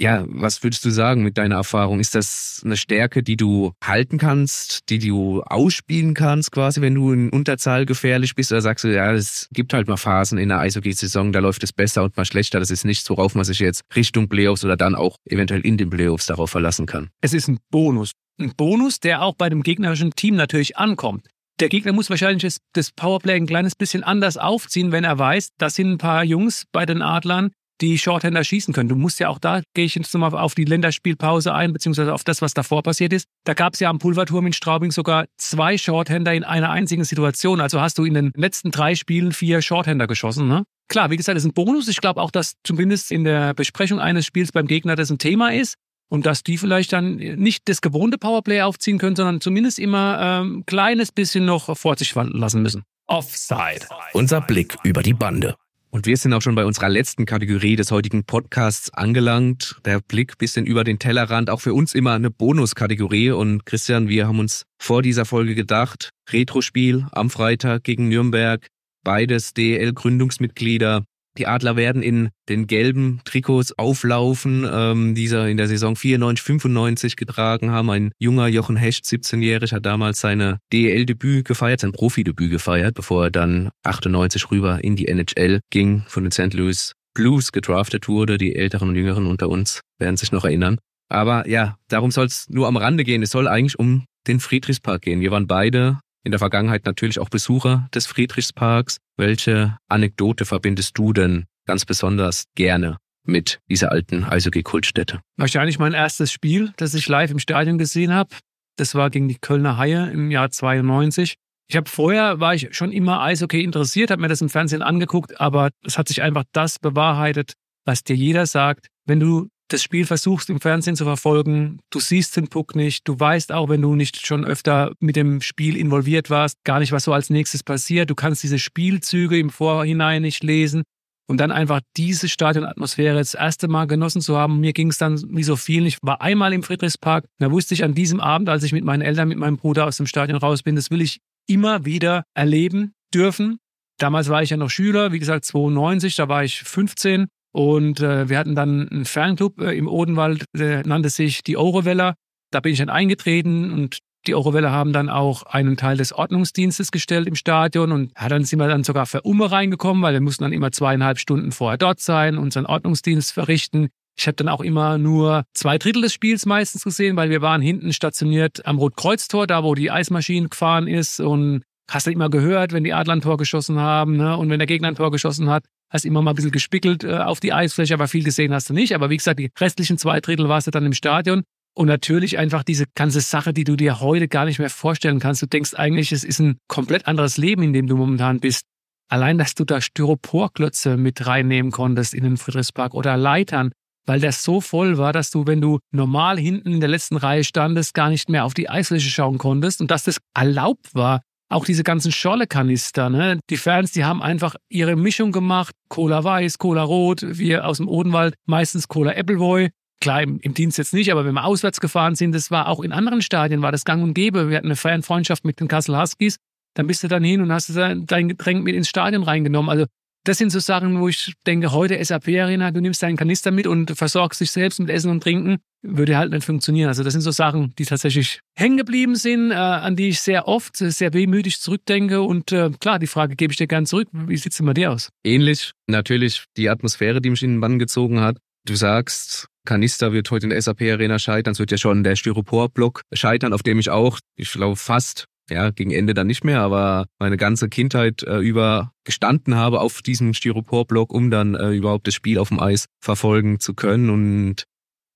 Ja, 0.00 0.24
was 0.28 0.62
würdest 0.62 0.82
du 0.86 0.90
sagen 0.90 1.22
mit 1.22 1.36
deiner 1.36 1.56
Erfahrung? 1.56 2.00
Ist 2.00 2.14
das 2.14 2.62
eine 2.64 2.78
Stärke, 2.78 3.22
die 3.22 3.36
du 3.36 3.72
halten 3.84 4.16
kannst, 4.16 4.88
die 4.88 4.98
du 4.98 5.42
ausspielen 5.42 6.14
kannst, 6.14 6.52
quasi, 6.52 6.80
wenn 6.80 6.94
du 6.94 7.12
in 7.12 7.28
Unterzahl 7.28 7.84
gefährlich 7.84 8.34
bist? 8.34 8.50
Oder 8.50 8.62
sagst 8.62 8.84
du, 8.84 8.94
ja, 8.94 9.12
es 9.12 9.50
gibt 9.52 9.74
halt 9.74 9.88
mal 9.88 9.98
Phasen 9.98 10.38
in 10.38 10.48
der 10.48 10.60
Eishockey-Saison, 10.60 11.32
da 11.32 11.40
läuft 11.40 11.62
es 11.64 11.74
besser 11.74 12.02
und 12.02 12.16
mal 12.16 12.24
schlechter. 12.24 12.60
Das 12.60 12.70
ist 12.70 12.86
nichts, 12.86 13.10
worauf 13.10 13.34
man 13.34 13.44
sich 13.44 13.58
jetzt 13.58 13.82
Richtung 13.94 14.30
Playoffs 14.30 14.64
oder 14.64 14.78
dann 14.78 14.94
auch 14.94 15.16
eventuell 15.26 15.60
in 15.60 15.76
den 15.76 15.90
Playoffs 15.90 16.24
darauf 16.24 16.50
verlassen 16.50 16.86
kann. 16.86 17.10
Es 17.20 17.34
ist 17.34 17.48
ein 17.48 17.58
Bonus. 17.70 18.12
Ein 18.40 18.54
Bonus, 18.56 19.00
der 19.00 19.20
auch 19.20 19.34
bei 19.34 19.50
dem 19.50 19.62
gegnerischen 19.62 20.12
Team 20.16 20.34
natürlich 20.34 20.78
ankommt. 20.78 21.26
Der 21.60 21.68
Gegner 21.68 21.92
muss 21.92 22.08
wahrscheinlich 22.08 22.56
das, 22.72 22.90
Powerplay 22.92 23.34
ein 23.34 23.46
kleines 23.46 23.74
bisschen 23.74 24.02
anders 24.02 24.38
aufziehen, 24.38 24.92
wenn 24.92 25.04
er 25.04 25.18
weiß, 25.18 25.50
das 25.58 25.74
sind 25.74 25.90
ein 25.90 25.98
paar 25.98 26.24
Jungs 26.24 26.64
bei 26.72 26.86
den 26.86 27.02
Adlern, 27.02 27.50
die 27.80 27.98
Shorthander 27.98 28.44
schießen 28.44 28.74
können. 28.74 28.88
Du 28.88 28.96
musst 28.96 29.20
ja 29.20 29.28
auch 29.28 29.38
da, 29.38 29.62
gehe 29.74 29.84
ich 29.84 29.94
jetzt 29.94 30.12
nochmal 30.14 30.34
auf 30.38 30.54
die 30.54 30.64
Länderspielpause 30.64 31.54
ein, 31.54 31.72
beziehungsweise 31.72 32.12
auf 32.12 32.24
das, 32.24 32.42
was 32.42 32.54
davor 32.54 32.82
passiert 32.82 33.12
ist. 33.12 33.26
Da 33.44 33.54
gab 33.54 33.74
es 33.74 33.80
ja 33.80 33.88
am 33.88 33.98
Pulverturm 33.98 34.46
in 34.46 34.52
Straubing 34.52 34.90
sogar 34.90 35.26
zwei 35.36 35.78
Shorthander 35.78 36.34
in 36.34 36.44
einer 36.44 36.70
einzigen 36.70 37.04
Situation. 37.04 37.60
Also 37.60 37.80
hast 37.80 37.98
du 37.98 38.04
in 38.04 38.14
den 38.14 38.32
letzten 38.34 38.70
drei 38.70 38.94
Spielen 38.94 39.32
vier 39.32 39.62
Shorthander 39.62 40.06
geschossen. 40.06 40.48
Ne? 40.48 40.64
Klar, 40.88 41.10
wie 41.10 41.16
gesagt, 41.16 41.36
das 41.36 41.44
ist 41.44 41.50
ein 41.50 41.54
Bonus. 41.54 41.88
Ich 41.88 42.00
glaube 42.00 42.20
auch, 42.20 42.30
dass 42.30 42.54
zumindest 42.64 43.12
in 43.12 43.24
der 43.24 43.54
Besprechung 43.54 44.00
eines 44.00 44.26
Spiels 44.26 44.52
beim 44.52 44.66
Gegner 44.66 44.96
das 44.96 45.10
ein 45.10 45.18
Thema 45.18 45.52
ist 45.52 45.76
und 46.10 46.26
dass 46.26 46.42
die 46.42 46.58
vielleicht 46.58 46.92
dann 46.92 47.16
nicht 47.16 47.68
das 47.68 47.80
gewohnte 47.80 48.18
Powerplay 48.18 48.62
aufziehen 48.62 48.98
können, 48.98 49.16
sondern 49.16 49.40
zumindest 49.40 49.78
immer 49.78 50.18
ein 50.18 50.42
ähm, 50.42 50.64
kleines 50.66 51.12
bisschen 51.12 51.44
noch 51.46 51.76
vor 51.76 51.96
sich 51.96 52.12
fallen 52.12 52.32
lassen 52.32 52.62
müssen. 52.62 52.82
Offside. 53.06 53.86
Unser 54.12 54.40
Blick 54.40 54.76
über 54.82 55.02
die 55.02 55.14
Bande. 55.14 55.56
Und 55.92 56.06
wir 56.06 56.16
sind 56.16 56.32
auch 56.32 56.40
schon 56.40 56.54
bei 56.54 56.64
unserer 56.64 56.88
letzten 56.88 57.26
Kategorie 57.26 57.74
des 57.74 57.90
heutigen 57.90 58.22
Podcasts 58.22 58.94
angelangt. 58.94 59.80
Der 59.84 60.00
Blick 60.00 60.38
bisschen 60.38 60.64
über 60.64 60.84
den 60.84 61.00
Tellerrand, 61.00 61.50
auch 61.50 61.60
für 61.60 61.74
uns 61.74 61.96
immer 61.96 62.12
eine 62.12 62.30
Bonuskategorie. 62.30 63.32
Und 63.32 63.66
Christian, 63.66 64.08
wir 64.08 64.28
haben 64.28 64.38
uns 64.38 64.66
vor 64.78 65.02
dieser 65.02 65.24
Folge 65.24 65.56
gedacht, 65.56 66.10
Retrospiel 66.30 67.06
am 67.10 67.28
Freitag 67.28 67.82
gegen 67.82 68.08
Nürnberg, 68.08 68.68
beides 69.02 69.52
DL-Gründungsmitglieder. 69.52 71.02
Die 71.38 71.46
Adler 71.46 71.76
werden 71.76 72.02
in 72.02 72.30
den 72.48 72.66
gelben 72.66 73.20
Trikots 73.24 73.72
auflaufen, 73.78 74.66
ähm, 74.70 75.14
dieser 75.14 75.48
in 75.48 75.56
der 75.56 75.68
Saison 75.68 75.94
94, 75.94 76.44
95 76.44 77.16
getragen 77.16 77.70
haben. 77.70 77.90
Ein 77.90 78.12
junger 78.18 78.48
Jochen 78.48 78.76
Hecht, 78.76 79.04
17-jährig, 79.04 79.72
hat 79.72 79.86
damals 79.86 80.20
seine 80.20 80.58
DEL-Debüt 80.72 81.44
gefeiert, 81.46 81.80
sein 81.80 81.92
Profidebüt 81.92 82.50
gefeiert, 82.50 82.94
bevor 82.94 83.24
er 83.24 83.30
dann 83.30 83.70
98 83.84 84.50
rüber 84.50 84.82
in 84.82 84.96
die 84.96 85.08
NHL 85.08 85.60
ging, 85.70 86.02
von 86.08 86.24
den 86.24 86.32
St. 86.32 86.52
Louis 86.54 86.94
Blues 87.14 87.52
gedraftet 87.52 88.08
wurde. 88.08 88.38
Die 88.38 88.56
Älteren 88.56 88.88
und 88.88 88.96
Jüngeren 88.96 89.26
unter 89.26 89.48
uns 89.48 89.80
werden 89.98 90.16
sich 90.16 90.32
noch 90.32 90.44
erinnern. 90.44 90.78
Aber 91.08 91.48
ja, 91.48 91.76
darum 91.88 92.10
soll 92.10 92.26
es 92.26 92.48
nur 92.48 92.68
am 92.68 92.76
Rande 92.76 93.04
gehen. 93.04 93.22
Es 93.22 93.30
soll 93.30 93.48
eigentlich 93.48 93.78
um 93.78 94.04
den 94.26 94.40
Friedrichspark 94.40 95.02
gehen. 95.02 95.20
Wir 95.20 95.30
waren 95.30 95.46
beide 95.46 95.98
in 96.24 96.32
der 96.32 96.38
Vergangenheit 96.38 96.84
natürlich 96.84 97.18
auch 97.18 97.28
Besucher 97.28 97.88
des 97.94 98.06
Friedrichsparks. 98.06 98.98
Welche 99.16 99.78
Anekdote 99.88 100.44
verbindest 100.44 100.96
du 100.98 101.12
denn 101.12 101.46
ganz 101.66 101.84
besonders 101.84 102.44
gerne 102.54 102.98
mit 103.24 103.60
dieser 103.68 103.92
alten 103.92 104.24
Eishockey-Kultstätte? 104.24 105.20
Wahrscheinlich 105.36 105.78
mein 105.78 105.92
erstes 105.92 106.32
Spiel, 106.32 106.72
das 106.76 106.94
ich 106.94 107.08
live 107.08 107.30
im 107.30 107.38
Stadion 107.38 107.78
gesehen 107.78 108.12
habe. 108.12 108.34
Das 108.76 108.94
war 108.94 109.10
gegen 109.10 109.28
die 109.28 109.38
Kölner 109.38 109.76
Haie 109.76 110.10
im 110.10 110.30
Jahr 110.30 110.50
92. 110.50 111.36
Ich 111.68 111.76
habe 111.76 111.88
vorher 111.88 112.40
war 112.40 112.54
ich 112.54 112.74
schon 112.74 112.90
immer 112.90 113.20
Eishockey 113.20 113.62
interessiert, 113.62 114.10
habe 114.10 114.22
mir 114.22 114.28
das 114.28 114.40
im 114.40 114.48
Fernsehen 114.48 114.82
angeguckt, 114.82 115.40
aber 115.40 115.70
es 115.84 115.98
hat 115.98 116.08
sich 116.08 116.22
einfach 116.22 116.44
das 116.52 116.78
bewahrheitet, 116.78 117.52
was 117.84 118.02
dir 118.02 118.16
jeder 118.16 118.46
sagt. 118.46 118.88
Wenn 119.06 119.20
du 119.20 119.48
das 119.72 119.82
Spiel 119.82 120.06
versuchst 120.06 120.50
im 120.50 120.60
Fernsehen 120.60 120.96
zu 120.96 121.04
verfolgen, 121.04 121.80
du 121.90 122.00
siehst 122.00 122.36
den 122.36 122.48
Puck 122.48 122.74
nicht, 122.74 123.06
du 123.08 123.18
weißt 123.18 123.52
auch, 123.52 123.68
wenn 123.68 123.82
du 123.82 123.94
nicht 123.94 124.26
schon 124.26 124.44
öfter 124.44 124.92
mit 125.00 125.16
dem 125.16 125.40
Spiel 125.40 125.76
involviert 125.76 126.30
warst, 126.30 126.56
gar 126.64 126.80
nicht, 126.80 126.92
was 126.92 127.04
so 127.04 127.12
als 127.12 127.30
nächstes 127.30 127.62
passiert. 127.62 128.10
Du 128.10 128.14
kannst 128.14 128.42
diese 128.42 128.58
Spielzüge 128.58 129.38
im 129.38 129.50
Vorhinein 129.50 130.22
nicht 130.22 130.42
lesen 130.42 130.82
und 131.28 131.38
dann 131.38 131.52
einfach 131.52 131.80
diese 131.96 132.28
Stadionatmosphäre 132.28 133.16
das 133.16 133.34
erste 133.34 133.68
Mal 133.68 133.86
genossen 133.86 134.20
zu 134.20 134.36
haben. 134.36 134.58
Mir 134.60 134.72
ging 134.72 134.88
es 134.88 134.98
dann 134.98 135.22
wie 135.30 135.44
so 135.44 135.54
viel. 135.54 135.86
Ich 135.86 135.98
war 136.02 136.20
einmal 136.20 136.52
im 136.52 136.64
Friedrichspark, 136.64 137.24
da 137.38 137.50
wusste 137.52 137.74
ich 137.74 137.84
an 137.84 137.94
diesem 137.94 138.20
Abend, 138.20 138.48
als 138.48 138.64
ich 138.64 138.72
mit 138.72 138.84
meinen 138.84 139.02
Eltern, 139.02 139.28
mit 139.28 139.38
meinem 139.38 139.56
Bruder 139.56 139.86
aus 139.86 139.96
dem 139.96 140.06
Stadion 140.06 140.38
raus 140.38 140.62
bin, 140.62 140.74
das 140.74 140.90
will 140.90 141.00
ich 141.00 141.20
immer 141.46 141.84
wieder 141.84 142.24
erleben 142.34 142.94
dürfen. 143.14 143.58
Damals 143.98 144.28
war 144.28 144.42
ich 144.42 144.50
ja 144.50 144.56
noch 144.56 144.70
Schüler, 144.70 145.12
wie 145.12 145.18
gesagt 145.18 145.44
92, 145.44 146.16
da 146.16 146.28
war 146.28 146.42
ich 146.42 146.62
15 146.62 147.28
und 147.52 148.00
äh, 148.00 148.28
wir 148.28 148.38
hatten 148.38 148.54
dann 148.54 148.88
einen 148.88 149.04
Fernclub 149.04 149.60
äh, 149.60 149.76
im 149.76 149.88
Odenwald, 149.88 150.44
der 150.56 150.86
nannte 150.86 151.10
sich 151.10 151.42
die 151.42 151.56
Euroweller. 151.56 152.14
Da 152.50 152.60
bin 152.60 152.72
ich 152.72 152.78
dann 152.78 152.90
eingetreten 152.90 153.72
und 153.72 153.98
die 154.26 154.34
Euroweller 154.34 154.70
haben 154.70 154.92
dann 154.92 155.08
auch 155.08 155.44
einen 155.44 155.76
Teil 155.76 155.96
des 155.96 156.12
Ordnungsdienstes 156.12 156.90
gestellt 156.92 157.26
im 157.26 157.34
Stadion 157.34 157.90
und 157.90 158.12
ja, 158.20 158.28
dann 158.28 158.44
sind 158.44 158.58
wir 158.58 158.68
dann 158.68 158.84
sogar 158.84 159.06
für 159.06 159.22
Umme 159.22 159.50
reingekommen, 159.50 160.02
weil 160.02 160.12
wir 160.12 160.20
mussten 160.20 160.44
dann 160.44 160.52
immer 160.52 160.72
zweieinhalb 160.72 161.18
Stunden 161.18 161.52
vorher 161.52 161.78
dort 161.78 162.00
sein, 162.00 162.36
unseren 162.36 162.66
Ordnungsdienst 162.66 163.32
verrichten. 163.32 163.88
Ich 164.18 164.26
habe 164.26 164.36
dann 164.36 164.48
auch 164.48 164.60
immer 164.60 164.98
nur 164.98 165.44
zwei 165.54 165.78
Drittel 165.78 166.02
des 166.02 166.12
Spiels 166.12 166.44
meistens 166.44 166.84
gesehen, 166.84 167.16
weil 167.16 167.30
wir 167.30 167.40
waren 167.40 167.62
hinten 167.62 167.94
stationiert 167.94 168.66
am 168.66 168.76
Rotkreuztor, 168.76 169.46
da 169.46 169.64
wo 169.64 169.74
die 169.74 169.90
Eismaschine 169.90 170.50
gefahren 170.50 170.86
ist 170.86 171.20
und 171.20 171.62
hast 171.90 172.06
du 172.06 172.10
immer 172.10 172.30
gehört, 172.30 172.72
wenn 172.72 172.84
die 172.84 172.94
Adler 172.94 173.14
ein 173.14 173.20
Tor 173.20 173.36
geschossen 173.36 173.78
haben 173.78 174.16
ne? 174.16 174.36
und 174.36 174.48
wenn 174.48 174.58
der 174.58 174.66
Gegner 174.66 174.88
ein 174.88 174.94
Tor 174.94 175.10
geschossen 175.10 175.50
hat, 175.50 175.64
hast 175.90 176.04
immer 176.04 176.22
mal 176.22 176.30
ein 176.30 176.36
bisschen 176.36 176.52
gespickelt 176.52 177.04
äh, 177.04 177.18
auf 177.18 177.40
die 177.40 177.52
Eisfläche, 177.52 177.94
aber 177.94 178.08
viel 178.08 178.24
gesehen 178.24 178.54
hast 178.54 178.70
du 178.70 178.74
nicht. 178.74 178.94
Aber 178.94 179.10
wie 179.10 179.16
gesagt, 179.16 179.40
die 179.40 179.50
restlichen 179.58 179.98
zwei 179.98 180.20
Drittel 180.20 180.48
warst 180.48 180.68
du 180.68 180.70
dann 180.70 180.86
im 180.86 180.92
Stadion. 180.92 181.42
Und 181.76 181.86
natürlich 181.86 182.36
einfach 182.36 182.64
diese 182.64 182.86
ganze 182.94 183.20
Sache, 183.20 183.52
die 183.52 183.64
du 183.64 183.76
dir 183.76 184.00
heute 184.00 184.26
gar 184.26 184.44
nicht 184.44 184.58
mehr 184.58 184.70
vorstellen 184.70 185.20
kannst. 185.20 185.42
Du 185.42 185.46
denkst 185.46 185.74
eigentlich, 185.74 186.10
es 186.10 186.24
ist 186.24 186.40
ein 186.40 186.58
komplett 186.68 187.06
anderes 187.06 187.36
Leben, 187.36 187.62
in 187.62 187.72
dem 187.72 187.86
du 187.86 187.96
momentan 187.96 188.40
bist. 188.40 188.64
Allein, 189.08 189.38
dass 189.38 189.54
du 189.54 189.64
da 189.64 189.80
Styroporklötze 189.80 190.96
mit 190.96 191.26
reinnehmen 191.26 191.70
konntest 191.70 192.12
in 192.14 192.24
den 192.24 192.36
Friedrichspark 192.36 192.94
oder 192.94 193.16
Leitern, 193.16 193.72
weil 194.06 194.20
das 194.20 194.42
so 194.42 194.60
voll 194.60 194.98
war, 194.98 195.12
dass 195.12 195.30
du, 195.30 195.46
wenn 195.46 195.60
du 195.60 195.78
normal 195.92 196.38
hinten 196.38 196.72
in 196.72 196.80
der 196.80 196.88
letzten 196.88 197.16
Reihe 197.16 197.44
standest, 197.44 197.94
gar 197.94 198.10
nicht 198.10 198.28
mehr 198.28 198.44
auf 198.44 198.54
die 198.54 198.68
Eisfläche 198.68 199.10
schauen 199.10 199.38
konntest 199.38 199.80
und 199.80 199.90
dass 199.90 200.04
das 200.04 200.18
erlaubt 200.34 200.94
war, 200.94 201.22
auch 201.50 201.64
diese 201.64 201.82
ganzen 201.82 202.12
Scholle-Kanister, 202.12 203.10
ne? 203.10 203.40
Die 203.50 203.56
Fans, 203.56 203.92
die 203.92 204.04
haben 204.04 204.22
einfach 204.22 204.54
ihre 204.68 204.96
Mischung 204.96 205.32
gemacht. 205.32 205.74
Cola 205.88 206.22
Weiß, 206.22 206.58
Cola 206.58 206.82
Rot, 206.82 207.22
wir 207.26 207.66
aus 207.66 207.78
dem 207.78 207.88
Odenwald, 207.88 208.34
meistens 208.46 208.88
Cola 208.88 209.10
Appleboy. 209.12 209.70
Klar, 210.00 210.22
im, 210.22 210.38
im, 210.40 210.54
Dienst 210.54 210.78
jetzt 210.78 210.94
nicht, 210.94 211.12
aber 211.12 211.26
wenn 211.26 211.34
wir 211.34 211.44
auswärts 211.44 211.80
gefahren 211.80 212.14
sind, 212.14 212.34
das 212.34 212.50
war 212.50 212.68
auch 212.68 212.80
in 212.80 212.92
anderen 212.92 213.20
Stadien, 213.20 213.60
war 213.60 213.72
das 213.72 213.84
gang 213.84 214.02
und 214.02 214.14
gäbe. 214.14 214.48
Wir 214.48 214.56
hatten 214.56 214.68
eine 214.68 214.76
Fanfreundschaft 214.76 215.44
mit 215.44 215.60
den 215.60 215.68
Kassel 215.68 216.00
Huskies. 216.00 216.36
Dann 216.74 216.86
bist 216.86 217.02
du 217.02 217.08
dann 217.08 217.24
hin 217.24 217.42
und 217.42 217.52
hast 217.52 217.68
dein 217.76 218.28
Getränk 218.28 218.64
mit 218.64 218.76
ins 218.76 218.88
Stadion 218.88 219.24
reingenommen. 219.24 219.68
Also 219.68 219.86
das 220.24 220.38
sind 220.38 220.50
so 220.50 220.60
Sachen, 220.60 221.00
wo 221.00 221.08
ich 221.08 221.34
denke, 221.46 221.72
heute 221.72 222.02
SAP-Arena, 222.02 222.70
du 222.70 222.80
nimmst 222.80 223.02
deinen 223.02 223.16
Kanister 223.16 223.50
mit 223.50 223.66
und 223.66 223.90
versorgst 223.90 224.40
dich 224.40 224.52
selbst 224.52 224.78
mit 224.78 224.88
Essen 224.88 225.10
und 225.10 225.22
Trinken, 225.22 225.58
würde 225.82 226.16
halt 226.16 226.32
nicht 226.32 226.44
funktionieren. 226.44 226.88
Also 226.88 227.02
das 227.02 227.12
sind 227.12 227.22
so 227.22 227.30
Sachen, 227.30 227.74
die 227.78 227.84
tatsächlich 227.84 228.40
hängen 228.54 228.76
geblieben 228.76 229.16
sind, 229.16 229.50
äh, 229.50 229.54
an 229.54 229.96
die 229.96 230.08
ich 230.08 230.20
sehr 230.20 230.48
oft, 230.48 230.76
sehr 230.76 231.12
wehmütig 231.14 231.60
zurückdenke. 231.60 232.22
Und 232.22 232.52
äh, 232.52 232.70
klar, 232.80 232.98
die 232.98 233.06
Frage 233.06 233.36
gebe 233.36 233.52
ich 233.52 233.56
dir 233.56 233.66
gern 233.66 233.86
zurück. 233.86 234.08
Wie 234.12 234.36
sieht 234.36 234.52
es 234.52 234.58
denn 234.58 234.66
bei 234.66 234.74
dir 234.74 234.92
aus? 234.92 235.10
Ähnlich 235.24 235.72
natürlich 235.86 236.44
die 236.56 236.68
Atmosphäre, 236.68 237.20
die 237.20 237.30
mich 237.30 237.42
in 237.42 237.54
den 237.54 237.60
Bann 237.60 237.78
gezogen 237.78 238.20
hat. 238.20 238.38
Du 238.66 238.74
sagst, 238.74 239.48
Kanister 239.64 240.12
wird 240.12 240.30
heute 240.30 240.46
in 240.46 240.50
der 240.50 240.60
SAP-Arena 240.60 241.18
scheitern. 241.18 241.52
Es 241.52 241.58
wird 241.58 241.70
ja 241.70 241.78
schon 241.78 242.04
der 242.04 242.16
Styropor-Block 242.16 243.02
scheitern, 243.12 243.52
auf 243.52 243.62
dem 243.62 243.78
ich 243.78 243.90
auch, 243.90 244.18
ich 244.36 244.52
glaube, 244.52 244.76
fast 244.76 245.26
ja, 245.50 245.70
gegen 245.70 245.90
Ende 245.90 246.14
dann 246.14 246.26
nicht 246.26 246.44
mehr, 246.44 246.60
aber 246.60 247.06
meine 247.18 247.36
ganze 247.36 247.68
Kindheit 247.68 248.22
äh, 248.22 248.38
über 248.38 248.92
gestanden 249.04 249.56
habe 249.56 249.80
auf 249.80 250.02
diesem 250.02 250.32
Styroporblock, 250.32 251.12
um 251.12 251.30
dann 251.30 251.54
äh, 251.54 251.70
überhaupt 251.70 252.06
das 252.06 252.14
Spiel 252.14 252.38
auf 252.38 252.48
dem 252.48 252.60
Eis 252.60 252.86
verfolgen 253.00 253.58
zu 253.58 253.74
können. 253.74 254.10
Und 254.10 254.64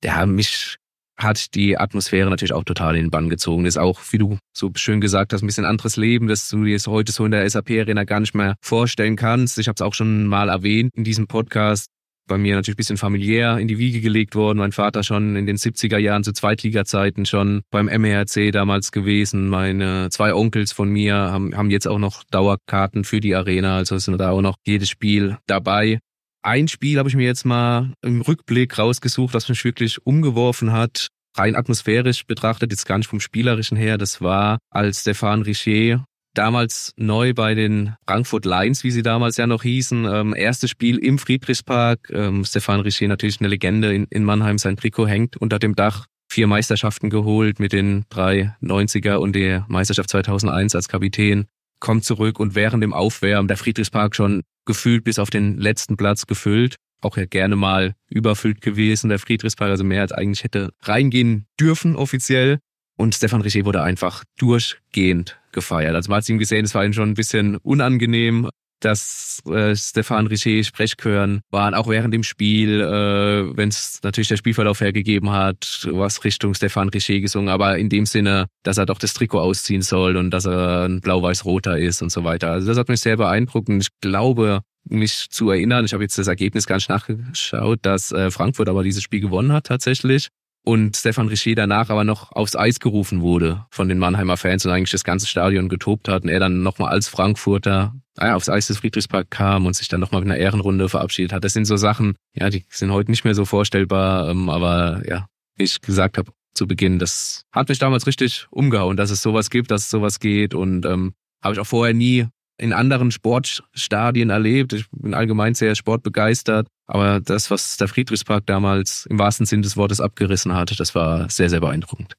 ja, 0.05 0.27
mich 0.27 0.77
hat 1.17 1.55
die 1.55 1.79
Atmosphäre 1.79 2.29
natürlich 2.29 2.53
auch 2.53 2.65
total 2.65 2.97
in 2.97 3.05
den 3.05 3.11
Bann 3.11 3.29
gezogen. 3.29 3.67
Ist 3.67 3.79
auch, 3.79 4.01
wie 4.11 4.19
du 4.19 4.39
so 4.53 4.71
schön 4.75 5.01
gesagt 5.01 5.33
hast, 5.33 5.43
ein 5.43 5.47
bisschen 5.47 5.65
anderes 5.65 5.97
Leben, 5.97 6.27
das 6.27 6.49
du 6.49 6.65
dir 6.65 6.79
heute 6.87 7.13
so 7.13 7.25
in 7.25 7.31
der 7.31 7.49
SAP-Arena 7.49 8.05
gar 8.05 8.21
nicht 8.21 8.35
mehr 8.35 8.57
vorstellen 8.61 9.17
kannst. 9.17 9.59
Ich 9.59 9.69
habe 9.69 9.77
es 9.77 9.83
auch 9.83 9.95
schon 9.95 10.27
mal 10.27 10.49
erwähnt 10.49 10.91
in 10.95 11.05
diesem 11.05 11.27
Podcast 11.27 11.89
bei 12.27 12.39
mir 12.39 12.55
natürlich 12.55 12.77
ein 12.77 12.79
bisschen 12.79 12.97
familiär 12.97 13.59
in 13.59 13.69
die 13.69 13.79
Wiege 13.79 14.01
gelegt 14.01 14.35
worden. 14.35 14.59
Mein 14.59 14.73
Vater 14.73 15.03
schon 15.03 15.37
in 15.37 15.47
den 15.47 15.57
70er 15.57 15.99
Jahren 15.99 16.25
zu 16.25 16.33
Zweitliga-Zeiten 16.33 17.27
schon 17.27 17.63
beim 17.71 17.87
MERC 17.87 18.51
damals 18.53 18.93
gewesen. 18.93 19.49
Meine 19.49 20.09
zwei 20.11 20.35
Onkels 20.35 20.73
von 20.73 20.89
mir 20.89 21.15
haben, 21.15 21.57
haben 21.57 21.71
jetzt 21.71 21.87
auch 21.87 21.99
noch 21.99 22.25
Dauerkarten 22.31 23.05
für 23.05 23.21
die 23.21 23.35
Arena, 23.35 23.77
also 23.77 23.99
sind 23.99 24.19
da 24.19 24.31
auch 24.31 24.41
noch 24.41 24.57
jedes 24.65 24.89
Spiel 24.89 25.37
dabei. 25.47 25.99
Ein 26.45 26.69
Spiel 26.69 26.99
habe 26.99 27.09
ich 27.09 27.17
mir 27.17 27.25
jetzt 27.25 27.47
mal 27.47 27.95
im 28.03 28.21
Rückblick 28.21 28.79
rausgesucht, 28.79 29.33
was 29.33 29.49
mich 29.49 29.65
wirklich 29.65 30.07
umgeworfen 30.07 30.73
hat. 30.73 31.09
Rein 31.35 31.57
atmosphärisch 31.57 32.27
betrachtet, 32.27 32.71
jetzt 32.71 32.85
gar 32.85 32.99
nicht 32.99 33.09
vom 33.09 33.19
Spielerischen 33.19 33.79
her, 33.79 33.97
das 33.97 34.21
war, 34.21 34.59
als 34.71 35.01
Stefan 35.01 35.41
Richer 35.41 36.05
damals 36.35 36.93
neu 36.97 37.33
bei 37.33 37.55
den 37.55 37.95
Frankfurt 38.07 38.45
Lions, 38.45 38.85
wie 38.85 38.91
sie 38.91 39.03
damals 39.03 39.39
ja 39.39 39.47
noch 39.47 39.63
hießen. 39.63 40.05
Ähm, 40.05 40.35
erstes 40.37 40.69
Spiel 40.69 40.99
im 40.99 41.19
Friedrichspark. 41.19 42.11
Ähm, 42.13 42.45
Stefan 42.45 42.81
Richer 42.81 43.09
natürlich 43.09 43.41
eine 43.41 43.49
Legende 43.49 43.95
in, 43.95 44.07
in 44.11 44.25
Mannheim. 44.25 44.59
Sein 44.59 44.77
Trikot 44.77 45.07
hängt 45.07 45.39
unter 45.39 45.59
dem 45.59 45.75
Dach. 45.75 46.07
Vier 46.29 46.47
Meisterschaften 46.47 47.09
geholt 47.09 47.59
mit 47.59 47.73
den 47.73 48.05
drei 48.11 48.55
90er 48.61 49.17
und 49.17 49.35
der 49.35 49.65
Meisterschaft 49.69 50.11
2001 50.11 50.75
als 50.75 50.89
Kapitän. 50.89 51.47
Kommt 51.81 52.05
zurück 52.05 52.39
und 52.39 52.55
während 52.55 52.83
dem 52.83 52.93
Aufwärmen 52.93 53.49
der 53.49 53.57
Friedrichspark 53.57 54.15
schon 54.15 54.43
gefühlt 54.65 55.05
bis 55.05 55.19
auf 55.19 55.31
den 55.31 55.59
letzten 55.59 55.97
Platz 55.97 56.27
gefüllt. 56.27 56.77
Auch 57.01 57.17
ja 57.17 57.27
gerne 57.27 57.57
mal 57.57 57.95
überfüllt 58.09 58.61
gewesen, 58.61 59.11
der 59.11 59.19
Friedrichspark, 59.19 59.71
also 59.71 59.85
mehr 59.85 60.01
als 60.01 60.13
eigentlich 60.13 60.45
hätte 60.45 60.73
reingehen 60.81 61.47
dürfen 61.61 61.97
offiziell. 61.97 62.59
Und 62.97 63.15
Stefan 63.15 63.43
Richer 63.43 63.65
wurde 63.65 63.83
einfach 63.83 64.25
durchgehend 64.39 65.39
gefeiert. 65.53 65.95
Also 65.95 66.11
man 66.11 66.19
hat 66.19 66.29
ihn 66.29 66.39
gesehen, 66.39 66.65
es 66.65 66.75
war 66.75 66.85
ihm 66.85 66.93
schon 66.93 67.11
ein 67.11 67.15
bisschen 67.15 67.57
unangenehm. 67.57 68.49
Dass 68.85 69.41
äh, 69.47 69.75
Stefan 69.75 70.27
Richer 70.27 70.63
Sprechchören 70.63 71.41
waren, 71.51 71.75
auch 71.75 71.89
während 71.89 72.13
dem 72.13 72.23
Spiel, 72.23 72.81
äh, 72.81 73.57
wenn 73.57 73.69
es 73.69 74.01
natürlich 74.03 74.29
der 74.29 74.37
Spielverlauf 74.37 74.81
hergegeben 74.81 75.31
hat, 75.31 75.89
was 75.91 76.25
Richtung 76.25 76.55
Stefan 76.55 76.89
Richer 76.89 77.19
gesungen, 77.21 77.49
aber 77.49 77.79
in 77.79 77.89
dem 77.89 78.07
Sinne, 78.07 78.47
dass 78.63 78.79
er 78.79 78.87
doch 78.87 78.99
das 78.99 79.15
Trikot 79.15 79.41
ausziehen 79.41 79.83
soll 79.83 80.17
und 80.17 80.31
dass 80.31 80.47
er 80.47 80.85
ein 80.85 81.01
blau-weiß-roter 81.01 81.79
ist 81.79 82.03
und 82.03 82.11
so 82.11 82.25
weiter. 82.25 82.51
Also 82.51 82.69
das 82.69 82.79
hat 82.79 82.89
mich 82.89 83.01
sehr 83.01 83.17
beeindruckt 83.17 83.69
und 83.69 83.81
ich 83.81 83.89
glaube, 84.01 84.61
mich 84.85 85.29
zu 85.31 85.51
erinnern, 85.51 85.85
ich 85.85 85.95
habe 85.95 86.03
jetzt 86.03 86.19
das 86.19 86.29
Ergebnis 86.29 86.67
gar 86.67 86.77
nicht 86.77 86.91
nachgeschaut, 86.91 87.79
dass 87.83 88.13
äh, 88.13 88.31
Frankfurt 88.31 88.69
aber 88.69 88.83
dieses 88.83 89.03
Spiel 89.03 89.21
gewonnen 89.21 89.53
hat 89.53 89.67
tatsächlich 89.67 90.29
und 90.65 90.97
Stefan 90.97 91.29
Richer 91.29 91.55
danach 91.55 91.91
aber 91.91 92.05
noch 92.05 92.33
aufs 92.33 92.57
Eis 92.57 92.81
gerufen 92.81 93.21
wurde 93.21 93.67
von 93.71 93.89
den 93.89 93.99
Mannheimer 93.99 94.37
Fans 94.37 94.65
und 94.65 94.73
eigentlich 94.73 94.91
das 94.91 95.05
ganze 95.05 95.27
Stadion 95.27 95.69
getobt 95.69 96.09
hat 96.09 96.23
und 96.25 96.31
er 96.31 96.41
dann 96.41 96.63
nochmal 96.63 96.91
als 96.91 97.07
Frankfurter 97.07 97.95
äh, 98.19 98.31
aufs 98.31 98.49
Eis 98.49 98.67
des 98.67 98.79
Friedrichspark 98.79 99.31
kam 99.31 99.67
und 99.67 99.77
sich 99.77 99.89
dann 99.89 100.01
nochmal 100.01 100.23
mit 100.23 100.31
einer 100.31 100.41
Ehrenrunde 100.41 100.89
verabschiedet 100.89 101.33
hat. 101.33 101.45
Das 101.45 101.53
sind 101.53 101.67
so 101.67 101.77
Sachen, 101.77 102.15
ja, 102.33 102.49
die 102.49 102.65
sind 102.71 102.91
heute 102.93 103.11
nicht 103.11 103.25
mehr 103.25 103.35
so 103.35 103.45
vorstellbar, 103.45 104.31
ähm, 104.31 104.49
aber 104.49 105.03
ja, 105.07 105.27
wie 105.57 105.65
ich 105.65 105.81
gesagt 105.83 106.17
habe 106.17 106.33
zu 106.55 106.67
Beginn, 106.67 106.99
das 106.99 107.43
hat 107.53 107.69
mich 107.69 107.79
damals 107.79 108.07
richtig 108.07 108.47
umgehauen, 108.51 108.97
dass 108.97 109.11
es 109.11 109.21
sowas 109.21 109.51
gibt, 109.51 109.71
dass 109.71 109.83
es 109.83 109.91
sowas 109.91 110.19
geht 110.19 110.55
und 110.55 110.87
ähm, 110.87 111.15
habe 111.43 111.55
ich 111.55 111.61
auch 111.61 111.67
vorher 111.67 111.93
nie 111.93 112.27
in 112.57 112.73
anderen 112.73 113.11
Sportstadien 113.11 114.31
erlebt. 114.31 114.73
Ich 114.73 114.87
bin 114.91 115.15
allgemein 115.15 115.55
sehr 115.55 115.75
sportbegeistert. 115.75 116.69
Aber 116.87 117.21
das, 117.21 117.51
was 117.51 117.77
der 117.77 117.89
Friedrichspark 117.89 118.47
damals 118.47 119.07
im 119.09 119.19
wahrsten 119.19 119.47
Sinn 119.47 119.63
des 119.63 119.77
Wortes 119.77 120.01
abgerissen 120.01 120.55
hat, 120.55 120.79
das 120.79 120.95
war 120.95 121.29
sehr, 121.31 121.51
sehr 121.51 121.61
beeindruckend. 121.61 122.15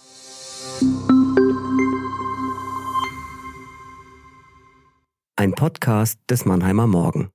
Ein 5.36 5.52
Podcast 5.52 6.18
des 6.30 6.44
Mannheimer 6.44 6.86
Morgen. 6.86 7.30